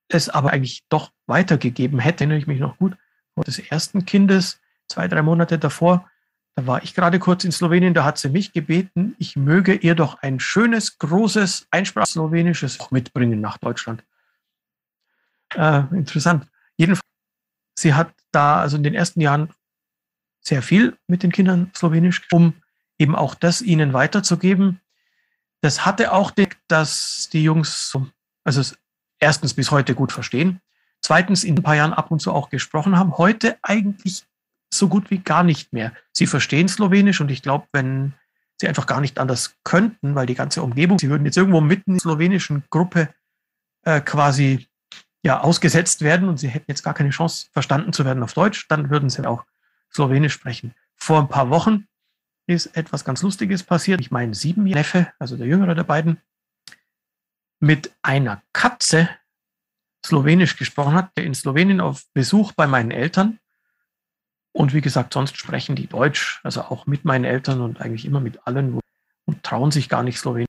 [0.09, 2.97] es aber eigentlich doch weitergegeben hätte, erinnere ich mich noch gut,
[3.47, 6.11] des ersten Kindes, zwei, drei Monate davor,
[6.59, 9.95] da war ich gerade kurz in Slowenien, da hat sie mich gebeten, ich möge ihr
[9.95, 14.03] doch ein schönes, großes, einsprach-slowenisches mitbringen nach Deutschland.
[15.55, 16.49] Äh, interessant.
[16.77, 17.07] Jedenfalls,
[17.79, 19.55] sie hat da also in den ersten Jahren
[20.41, 22.55] sehr viel mit den Kindern Slowenisch, um
[22.99, 24.81] eben auch das ihnen weiterzugeben.
[25.61, 26.33] Das hatte auch,
[26.67, 27.97] dass die Jungs,
[28.43, 28.75] also
[29.21, 30.61] erstens bis heute gut verstehen,
[31.01, 34.25] zweitens in ein paar Jahren ab und zu auch gesprochen haben, heute eigentlich
[34.73, 35.93] so gut wie gar nicht mehr.
[36.13, 38.15] Sie verstehen Slowenisch und ich glaube, wenn
[38.61, 41.93] sie einfach gar nicht anders könnten, weil die ganze Umgebung, sie würden jetzt irgendwo mitten
[41.93, 43.09] in der slowenischen Gruppe
[43.85, 44.67] äh, quasi
[45.23, 48.67] ja ausgesetzt werden und sie hätten jetzt gar keine Chance, verstanden zu werden auf Deutsch,
[48.69, 49.45] dann würden sie auch
[49.93, 50.75] Slowenisch sprechen.
[50.97, 51.87] Vor ein paar Wochen
[52.47, 54.01] ist etwas ganz Lustiges passiert.
[54.01, 56.19] Ich meine, sieben Neffe, also der jüngere der beiden,
[57.61, 59.09] mit einer Katze
[60.05, 63.39] Slowenisch gesprochen hat, der in Slowenien auf Besuch bei meinen Eltern.
[64.53, 68.21] Und wie gesagt, sonst sprechen die Deutsch, also auch mit meinen Eltern und eigentlich immer
[68.21, 68.79] mit allen
[69.27, 70.49] und trauen sich gar nicht Slowenisch.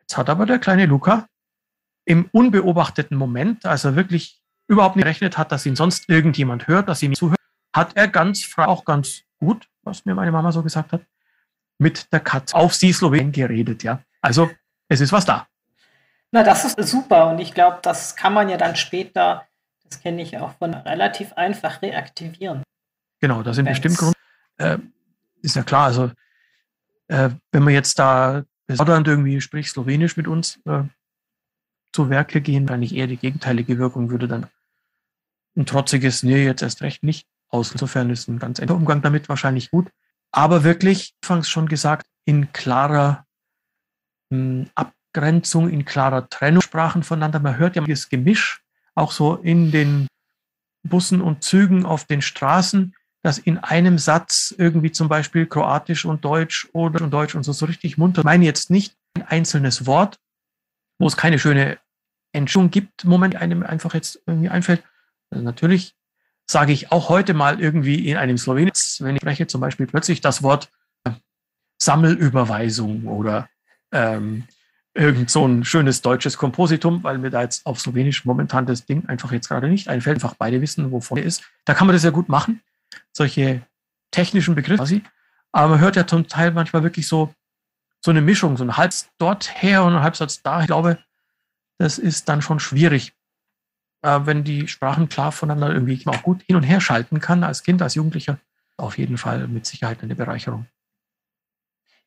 [0.00, 1.28] Jetzt hat aber der kleine Luca
[2.04, 6.88] im unbeobachteten Moment, als er wirklich überhaupt nicht gerechnet hat, dass ihn sonst irgendjemand hört,
[6.88, 7.40] dass ihm zuhört,
[7.74, 11.02] hat er ganz frei, auch ganz gut, was mir meine Mama so gesagt hat,
[11.78, 14.02] mit der Katze auf sie Slowenien geredet, ja.
[14.20, 14.50] Also
[14.88, 15.46] es ist was da.
[16.32, 19.46] Na, das ist super und ich glaube, das kann man ja dann später,
[19.84, 22.62] das kenne ich auch von relativ einfach reaktivieren.
[23.20, 24.18] Genau, da sind bestimmt Gründe.
[24.58, 24.78] Äh,
[25.42, 26.10] ist ja klar, also
[27.08, 30.82] äh, wenn man jetzt da besonders irgendwie sprich Slowenisch mit uns äh,
[31.92, 34.48] zu Werke gehen, eigentlich eher die gegenteilige Wirkung würde dann
[35.56, 37.72] ein trotziges, nee, jetzt erst recht nicht aus.
[37.72, 39.90] Insofern ist ein ganz enger Umgang damit wahrscheinlich gut.
[40.30, 43.24] Aber wirklich, anfangs schon gesagt, in klarer
[44.30, 44.70] mh, hm,
[45.16, 47.40] Abgrenzung, in klarer Trennung Sprachen voneinander.
[47.40, 48.62] Man hört ja das Gemisch
[48.94, 50.08] auch so in den
[50.82, 56.24] Bussen und Zügen auf den Straßen, dass in einem Satz irgendwie zum Beispiel Kroatisch und
[56.24, 58.20] Deutsch oder und Deutsch und so, so richtig munter.
[58.20, 60.18] Ich meine jetzt nicht ein einzelnes Wort,
[60.98, 61.78] wo es keine schöne
[62.32, 64.82] Entschuldigung gibt, Moment einem einfach jetzt irgendwie einfällt.
[65.30, 65.94] Also natürlich
[66.46, 70.20] sage ich auch heute mal irgendwie in einem Slowenisch, wenn ich spreche, zum Beispiel plötzlich
[70.20, 70.70] das Wort
[71.04, 71.12] äh,
[71.78, 73.48] Sammelüberweisung oder
[73.92, 74.44] ähm,
[74.96, 79.06] irgend so ein schönes deutsches Kompositum, weil mir da jetzt auf Slowenisch momentan das Ding
[79.06, 80.16] einfach jetzt gerade nicht einfällt.
[80.16, 81.44] Einfach beide wissen, wovon er ist.
[81.64, 82.62] Da kann man das ja gut machen,
[83.12, 83.62] solche
[84.10, 85.02] technischen Begriffe quasi.
[85.52, 87.34] Aber man hört ja zum Teil manchmal wirklich so,
[88.04, 90.60] so eine Mischung, so ein Halbsatz dort her und ein Halbsatz da.
[90.60, 90.98] Ich glaube,
[91.78, 93.12] das ist dann schon schwierig,
[94.02, 97.62] äh, wenn die Sprachen klar voneinander irgendwie auch gut hin und her schalten kann, als
[97.62, 98.38] Kind, als Jugendlicher.
[98.78, 100.66] Auf jeden Fall mit Sicherheit eine Bereicherung.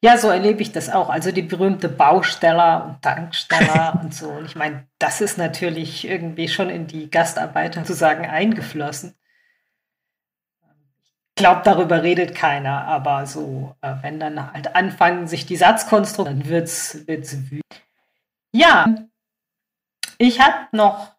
[0.02, 1.10] Ja, so erlebe ich das auch.
[1.10, 4.30] Also die berühmte Bausteller und Tanksteller und so.
[4.30, 9.16] Und ich meine, das ist natürlich irgendwie schon in die Gastarbeiter sozusagen eingeflossen.
[11.36, 16.40] Ich glaube, darüber redet keiner, aber so, äh, wenn dann halt anfangen, sich die Satzkonstruktion,
[16.40, 17.64] dann wird es wütend.
[18.52, 18.88] Ja,
[20.18, 21.14] ich habe noch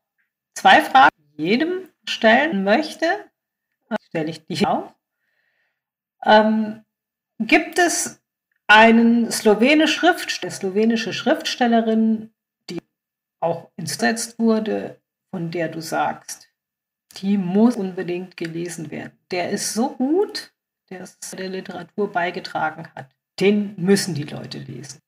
[0.55, 3.07] zwei Fragen, die jedem stellen möchte.
[4.09, 4.93] Stelle ich die auch.
[6.25, 6.85] Ähm,
[7.39, 8.20] gibt es
[8.71, 12.31] einen slowenisch Schrift, slowenische Schriftstellerin,
[12.71, 12.79] die
[13.41, 15.01] auch insetzt wurde,
[15.33, 16.49] von der du sagst,
[17.17, 19.19] die muss unbedingt gelesen werden.
[19.33, 20.53] Der ist so gut,
[20.89, 23.11] der es der Literatur beigetragen hat.
[23.41, 25.01] Den müssen die Leute lesen.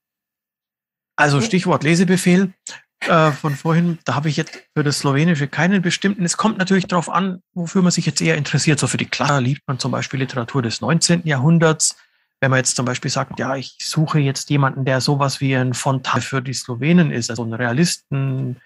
[1.14, 2.52] Also Stichwort Lesebefehl
[3.00, 6.24] äh, von vorhin, da habe ich jetzt für das Slowenische keinen bestimmten.
[6.24, 8.80] Es kommt natürlich darauf an, wofür man sich jetzt eher interessiert.
[8.80, 11.24] So für die Klasse liebt man zum Beispiel Literatur des 19.
[11.26, 11.96] Jahrhunderts
[12.43, 15.74] wenn man jetzt zum Beispiel sagt, ja, ich suche jetzt jemanden, der sowas wie ein
[15.74, 18.61] Fontane für die Slowenen ist, also ein Realisten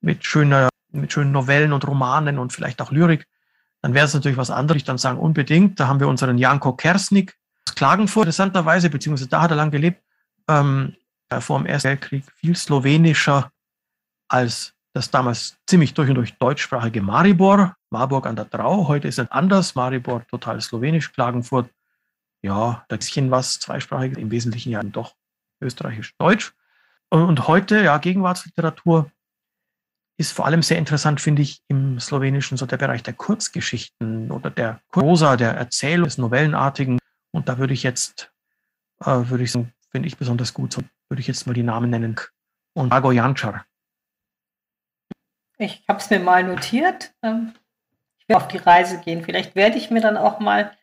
[0.00, 3.26] mit schöner, mit schönen Novellen und Romanen und vielleicht auch Lyrik,
[3.82, 4.78] dann wäre es natürlich was anderes.
[4.78, 7.36] Ich dann sagen, unbedingt, da haben wir unseren Janko Kersnik
[7.68, 10.02] aus Klagenfurt, interessanterweise, beziehungsweise da hat er lang gelebt,
[10.48, 10.96] ähm,
[11.40, 13.50] vor dem Ersten Weltkrieg viel slowenischer
[14.28, 18.88] als das damals ziemlich durch und durch deutschsprachige Maribor, Marburg an der Drau.
[18.88, 21.68] Heute ist es anders, Maribor total slowenisch, Klagenfurt
[22.42, 25.14] ja, da bisschen was zweisprachig, im Wesentlichen ja doch
[25.60, 26.54] österreichisch-deutsch.
[27.10, 29.10] Und heute, ja, Gegenwartsliteratur
[30.18, 34.50] ist vor allem sehr interessant, finde ich, im Slowenischen so der Bereich der Kurzgeschichten oder
[34.50, 36.98] der Prosa, der Erzählung, des Novellenartigen.
[37.30, 38.32] Und da würde ich jetzt,
[39.00, 41.90] äh, würde ich sagen, finde ich besonders gut, so würde ich jetzt mal die Namen
[41.90, 42.16] nennen.
[42.74, 43.64] Und Ago Jančar.
[45.56, 47.12] Ich habe es mir mal notiert.
[47.22, 47.54] Ähm,
[48.18, 49.24] ich will auf die Reise gehen.
[49.24, 50.76] Vielleicht werde ich mir dann auch mal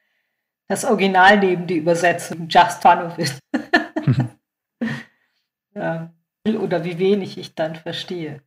[0.68, 3.39] das Original neben die Übersetzung Just Fun of It.
[5.76, 6.13] ja,
[6.59, 8.41] oder wie wenig ich dann verstehe.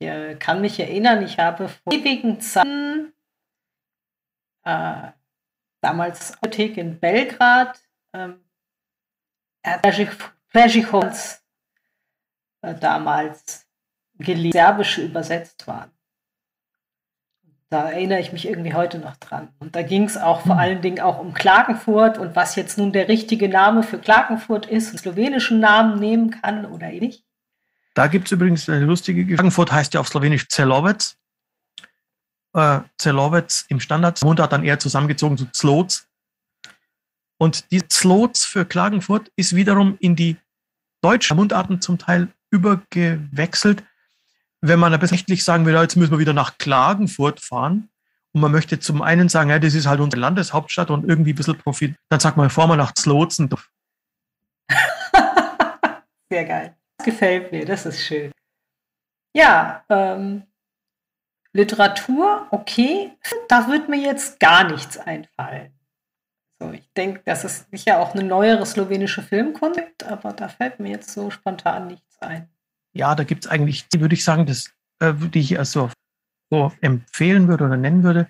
[0.00, 3.12] äh, kann mich erinnern, ich habe vor ewigen Zeiten
[4.64, 5.12] äh,
[5.80, 7.80] damals Apothek in Belgrad
[8.12, 8.44] ähm,
[10.52, 11.42] Prejicons
[12.62, 13.66] äh, damals
[14.18, 15.90] gelesen, serbische übersetzt waren.
[17.70, 19.48] Da erinnere ich mich irgendwie heute noch dran.
[19.58, 20.60] Und da ging es auch vor hm.
[20.60, 24.88] allen Dingen auch um Klagenfurt und was jetzt nun der richtige Name für Klagenfurt ist,
[24.88, 27.24] einen slowenischen Namen nehmen kann oder nicht.
[27.94, 29.36] Da gibt es übrigens eine lustige Geschichte.
[29.36, 31.14] Klagenfurt heißt ja auf Slowenisch Zelovec.
[32.54, 34.22] Äh, Zelovec im Standard.
[34.22, 36.06] Mundart dann eher zusammengezogen zu Zloz.
[37.38, 40.36] Und die Zloz für Klagenfurt ist wiederum in die
[41.02, 43.84] deutschen Mundarten zum Teil übergewechselt.
[44.60, 47.90] Wenn man bisschen rechtlich sagen will, jetzt müssen wir wieder nach Klagenfurt fahren
[48.32, 51.36] und man möchte zum einen sagen, ja, das ist halt unsere Landeshauptstadt und irgendwie ein
[51.36, 53.48] bisschen Profit, dann sagt man, fahren wir nach Zlozen.
[56.30, 56.76] Sehr geil.
[56.98, 58.32] Das gefällt mir, das ist schön.
[59.34, 60.42] Ja, ähm,
[61.52, 63.12] Literatur, okay,
[63.48, 65.72] da wird mir jetzt gar nichts einfallen.
[66.60, 70.80] So, ich denke, dass es sicher auch eine neuere slowenische Filmkunst gibt, aber da fällt
[70.80, 72.50] mir jetzt so spontan nichts ein.
[72.92, 74.70] Ja, da gibt es eigentlich, würde ich sagen, das,
[75.00, 75.90] äh, die ich also
[76.50, 78.28] so empfehlen würde oder nennen würde.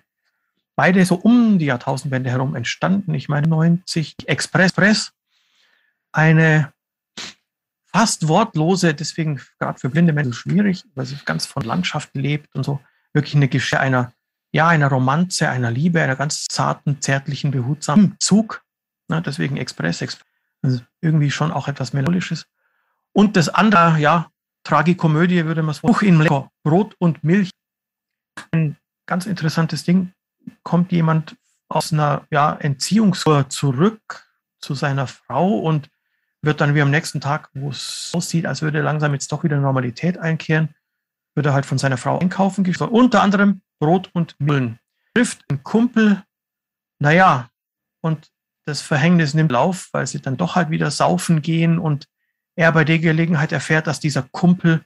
[0.77, 3.15] Beide so um die Jahrtausendwende herum entstanden.
[3.15, 5.13] Ich meine 90 Express Press,
[6.13, 6.73] eine
[7.87, 12.65] fast wortlose, deswegen gerade für blinde Menschen schwierig, weil sie ganz von Landschaft lebt und
[12.65, 12.81] so.
[13.13, 14.13] Wirklich eine Geschichte einer
[14.53, 18.63] ja, einer Romanze, einer Liebe, einer ganz zarten, zärtlichen, behutsamen Zug.
[19.09, 20.27] Ne, deswegen Express, Express.
[20.63, 22.47] Also irgendwie schon auch etwas Melancholisches.
[23.13, 24.31] Und das andere, ja,
[24.69, 27.49] Tragikomödie würde man es Buch in Lecker, Brot und Milch.
[28.51, 30.13] Ein ganz interessantes Ding.
[30.63, 31.37] Kommt jemand
[31.71, 34.29] aus einer ja, Entziehungskur zurück
[34.61, 35.89] zu seiner Frau und
[36.43, 39.57] wird dann wie am nächsten Tag, wo es aussieht, als würde langsam jetzt doch wieder
[39.59, 40.75] Normalität einkehren,
[41.35, 42.67] wird er halt von seiner Frau einkaufen.
[42.91, 44.79] Unter anderem Brot und Müllen.
[45.15, 46.23] Trifft ein Kumpel,
[46.99, 47.49] naja,
[48.03, 48.31] und
[48.67, 52.07] das Verhängnis nimmt Lauf, weil sie dann doch halt wieder saufen gehen und
[52.59, 54.85] er bei der Gelegenheit erfährt, dass dieser Kumpel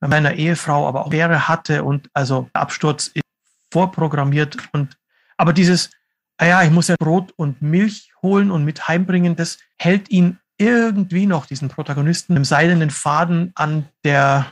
[0.00, 3.22] meiner Ehefrau aber auch Wäre hatte und also Absturz ist
[3.70, 4.96] vorprogrammiert und
[5.36, 5.90] aber dieses,
[6.38, 11.26] ah ich muss ja Brot und Milch holen und mit heimbringen, das hält ihn irgendwie
[11.26, 14.50] noch, diesen Protagonisten, im seidenen Faden an der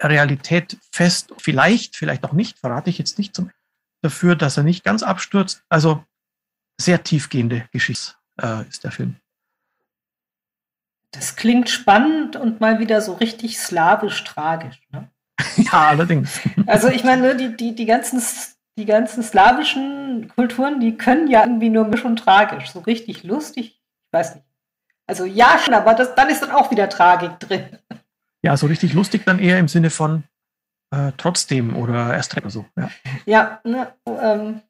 [0.00, 1.34] Realität fest.
[1.36, 3.50] Vielleicht, vielleicht auch nicht, verrate ich jetzt nicht zum,
[4.00, 5.64] dafür, dass er nicht ganz abstürzt.
[5.68, 6.02] Also
[6.80, 9.16] sehr tiefgehende Geschichte äh, ist der Film.
[11.16, 14.80] Das klingt spannend und mal wieder so richtig slawisch tragisch.
[14.92, 15.08] Ne?
[15.56, 16.40] ja, allerdings.
[16.66, 18.22] Also ich meine, die, die, die, ganzen,
[18.78, 22.70] die ganzen slawischen Kulturen, die können ja irgendwie nur schon tragisch.
[22.70, 24.46] So richtig lustig, ich weiß nicht.
[25.08, 27.78] Also ja schon, aber das, dann ist dann auch wieder Tragik drin.
[28.42, 30.24] Ja, so richtig lustig dann eher im Sinne von
[30.90, 32.66] äh, trotzdem oder erst oder so.
[32.76, 32.90] Ja,
[33.24, 34.62] ja ne, ähm,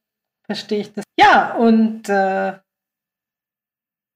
[0.44, 1.05] verstehe ich das.
[1.18, 2.55] Ja, und äh,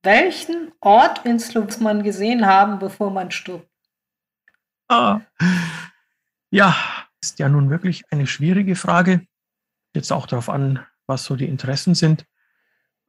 [0.02, 3.68] welchen Ort in muss man gesehen haben, bevor man stirbt?
[4.88, 5.20] Ah.
[6.50, 6.74] Ja,
[7.20, 9.26] ist ja nun wirklich eine schwierige Frage.
[9.94, 12.24] Jetzt auch darauf an, was so die Interessen sind.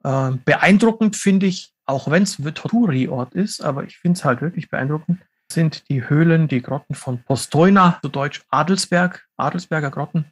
[0.04, 4.70] Äh, beeindruckend finde ich, auch wenn es Vittori-Ort ist, aber ich finde es halt wirklich
[4.70, 5.20] beeindruckend,
[5.52, 10.26] sind die Höhlen, die Grotten von Postojna, zu Deutsch Adelsberg, Adelsberger Grotten.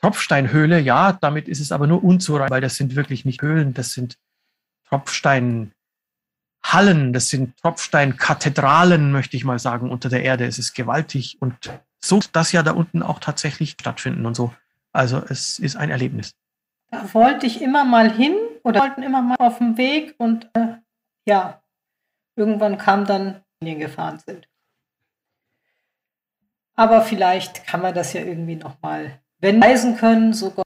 [0.00, 3.92] Tropfsteinhöhle, ja, damit ist es aber nur unzureichend, weil das sind wirklich nicht Höhlen, das
[3.92, 4.18] sind
[4.88, 5.72] Tropfsteinhallen,
[7.12, 10.46] das sind Tropfsteinkathedralen, möchte ich mal sagen, unter der Erde.
[10.46, 11.54] Es ist gewaltig und
[11.98, 14.54] so, dass ja da unten auch tatsächlich stattfinden und so.
[14.92, 16.32] Also es ist ein Erlebnis.
[16.90, 20.76] Da wollte ich immer mal hin oder wollten immer mal auf dem Weg und äh,
[21.26, 21.62] ja,
[22.36, 24.48] irgendwann kam dann gefahren sind.
[26.76, 30.64] Aber vielleicht kann man das ja irgendwie nochmal, wenn reisen können, sogar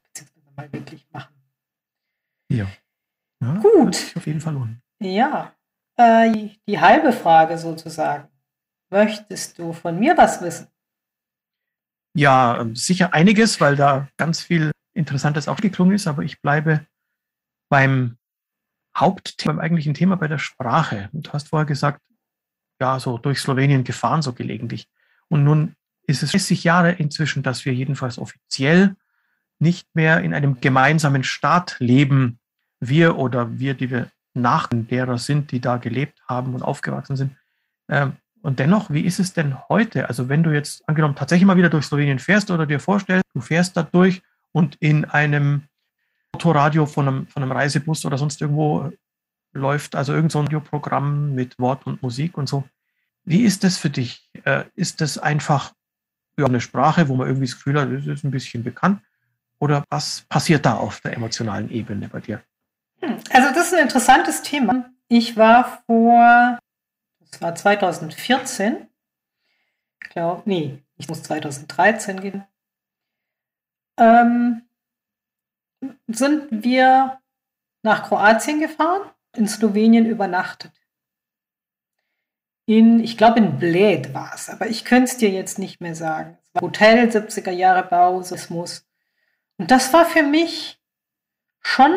[0.56, 1.34] mal wirklich machen.
[2.48, 2.66] Ja.
[3.40, 4.12] Ja Gut.
[4.16, 4.82] Auf jeden Fall lohnen.
[5.00, 5.54] Ja.
[5.96, 8.28] Äh, die, die halbe Frage sozusagen.
[8.90, 10.66] Möchtest du von mir was wissen?
[12.14, 16.86] Ja, sicher einiges, weil da ganz viel Interessantes aufgeklungen ist, aber ich bleibe
[17.68, 18.16] beim
[18.96, 21.08] Hauptthema, beim eigentlichen Thema bei der Sprache.
[21.12, 22.00] du hast vorher gesagt,
[22.80, 24.88] ja, so durch Slowenien gefahren, so gelegentlich.
[25.28, 25.76] Und nun
[26.06, 28.96] ist es 30 Jahre inzwischen, dass wir jedenfalls offiziell
[29.60, 32.39] nicht mehr in einem gemeinsamen Staat leben.
[32.80, 37.36] Wir oder wir, die wir nach derer sind, die da gelebt haben und aufgewachsen sind.
[37.88, 40.08] Ähm, und dennoch, wie ist es denn heute?
[40.08, 43.40] Also wenn du jetzt angenommen tatsächlich mal wieder durch Slowenien fährst oder dir vorstellst, du
[43.40, 44.22] fährst da durch
[44.52, 45.64] und in einem
[46.32, 48.90] Autoradio von einem, von einem Reisebus oder sonst irgendwo
[49.52, 52.64] läuft, also irgendein so Radioprogramm mit Wort und Musik und so.
[53.24, 54.30] Wie ist das für dich?
[54.44, 55.72] Äh, ist das einfach
[56.38, 59.02] ja, eine Sprache, wo man irgendwie das Gefühl hat, das ist ein bisschen bekannt?
[59.58, 62.42] Oder was passiert da auf der emotionalen Ebene bei dir?
[63.02, 64.90] Also das ist ein interessantes Thema.
[65.08, 66.58] Ich war vor,
[67.20, 68.86] das war 2014,
[70.02, 72.44] ich glaube, nee, ich muss 2013 gehen,
[73.98, 74.62] ähm,
[76.08, 77.20] sind wir
[77.82, 80.72] nach Kroatien gefahren, in Slowenien übernachtet.
[82.66, 85.94] In, ich glaube, in Bled war es, aber ich könnte es dir jetzt nicht mehr
[85.94, 86.38] sagen.
[86.60, 88.86] Hotel, 70er Jahre Bausismus.
[89.56, 90.80] Und das war für mich
[91.60, 91.92] schon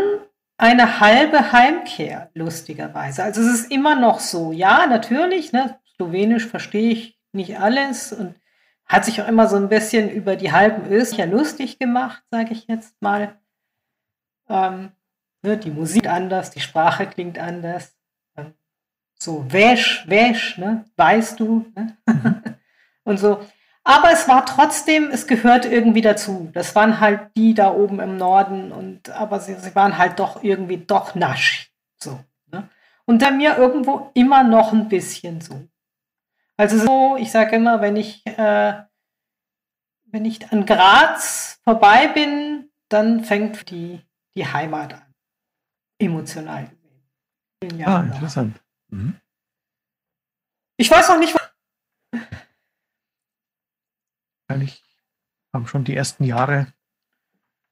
[0.58, 3.24] eine halbe Heimkehr, lustigerweise.
[3.24, 8.36] Also es ist immer noch so, ja, natürlich, ne, Slowenisch verstehe ich nicht alles und
[8.86, 12.68] hat sich auch immer so ein bisschen über die halben Österreicher lustig gemacht, sage ich
[12.68, 13.40] jetzt mal.
[14.50, 14.92] Ähm,
[15.42, 17.96] ne, die Musik anders, die Sprache klingt anders.
[18.36, 18.54] Ähm,
[19.16, 21.72] so, wäsch, wäsch, ne, weißt du.
[21.76, 21.98] Ne?
[23.04, 23.40] und so.
[23.86, 26.50] Aber es war trotzdem, es gehört irgendwie dazu.
[26.54, 30.42] Das waren halt die da oben im Norden und aber sie, sie waren halt doch
[30.42, 31.72] irgendwie doch nasch.
[32.02, 32.24] So.
[32.52, 32.70] Ne?
[33.06, 35.68] Und da mir irgendwo immer noch ein bisschen so.
[36.56, 38.84] Also so, ich sage immer, wenn ich, äh,
[40.06, 44.02] wenn ich an Graz vorbei bin, dann fängt die,
[44.36, 45.14] die Heimat an.
[46.00, 46.70] Emotional
[47.62, 47.86] gesehen.
[47.86, 48.62] Ah, interessant.
[48.90, 49.20] Mhm.
[50.78, 51.36] Ich weiß noch nicht,
[54.54, 54.84] wahrscheinlich
[55.54, 56.68] haben schon die ersten Jahre,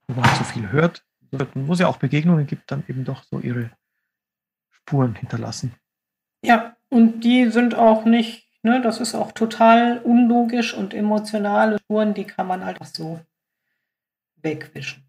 [0.07, 3.39] wo man so viel hört, wo es ja auch Begegnungen gibt, dann eben doch so
[3.39, 3.71] ihre
[4.69, 5.73] Spuren hinterlassen.
[6.43, 12.13] Ja, und die sind auch nicht, ne, das ist auch total unlogisch und emotionale Spuren,
[12.13, 13.19] die kann man einfach so
[14.35, 15.07] wegwischen.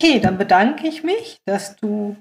[0.00, 2.16] Okay, dann bedanke ich mich, dass du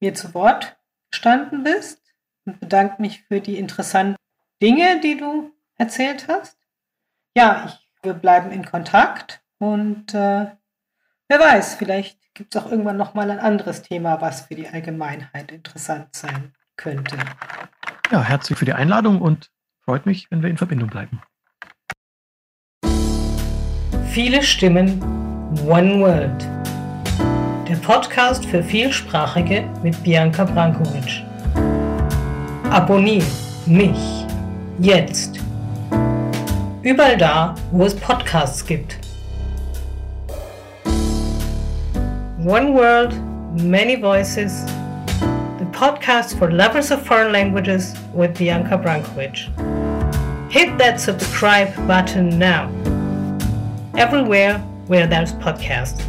[0.00, 0.76] mir zu Wort
[1.10, 2.00] gestanden bist
[2.44, 4.16] und bedanke mich für die interessanten
[4.62, 6.61] Dinge, die du erzählt hast
[7.36, 10.46] ja, ich, wir bleiben in Kontakt und äh,
[11.28, 15.52] wer weiß, vielleicht gibt es auch irgendwann nochmal ein anderes Thema, was für die Allgemeinheit
[15.52, 17.16] interessant sein könnte.
[18.10, 19.50] Ja, herzlich für die Einladung und
[19.84, 21.22] freut mich, wenn wir in Verbindung bleiben.
[24.10, 25.00] Viele Stimmen,
[25.66, 26.48] One World.
[27.68, 31.24] Der Podcast für Vielsprachige mit Bianca Brankovic.
[32.70, 33.24] Abonniere
[33.66, 34.26] mich
[34.78, 35.40] jetzt
[36.82, 38.98] Überall da, wo es Podcasts gibt.
[42.44, 43.14] One World,
[43.62, 44.64] Many Voices,
[45.60, 49.48] the podcast for lovers of foreign languages with Bianca Brankovic.
[50.50, 52.68] Hit that subscribe button now.
[53.96, 54.58] Everywhere
[54.88, 56.02] where there's podcasts.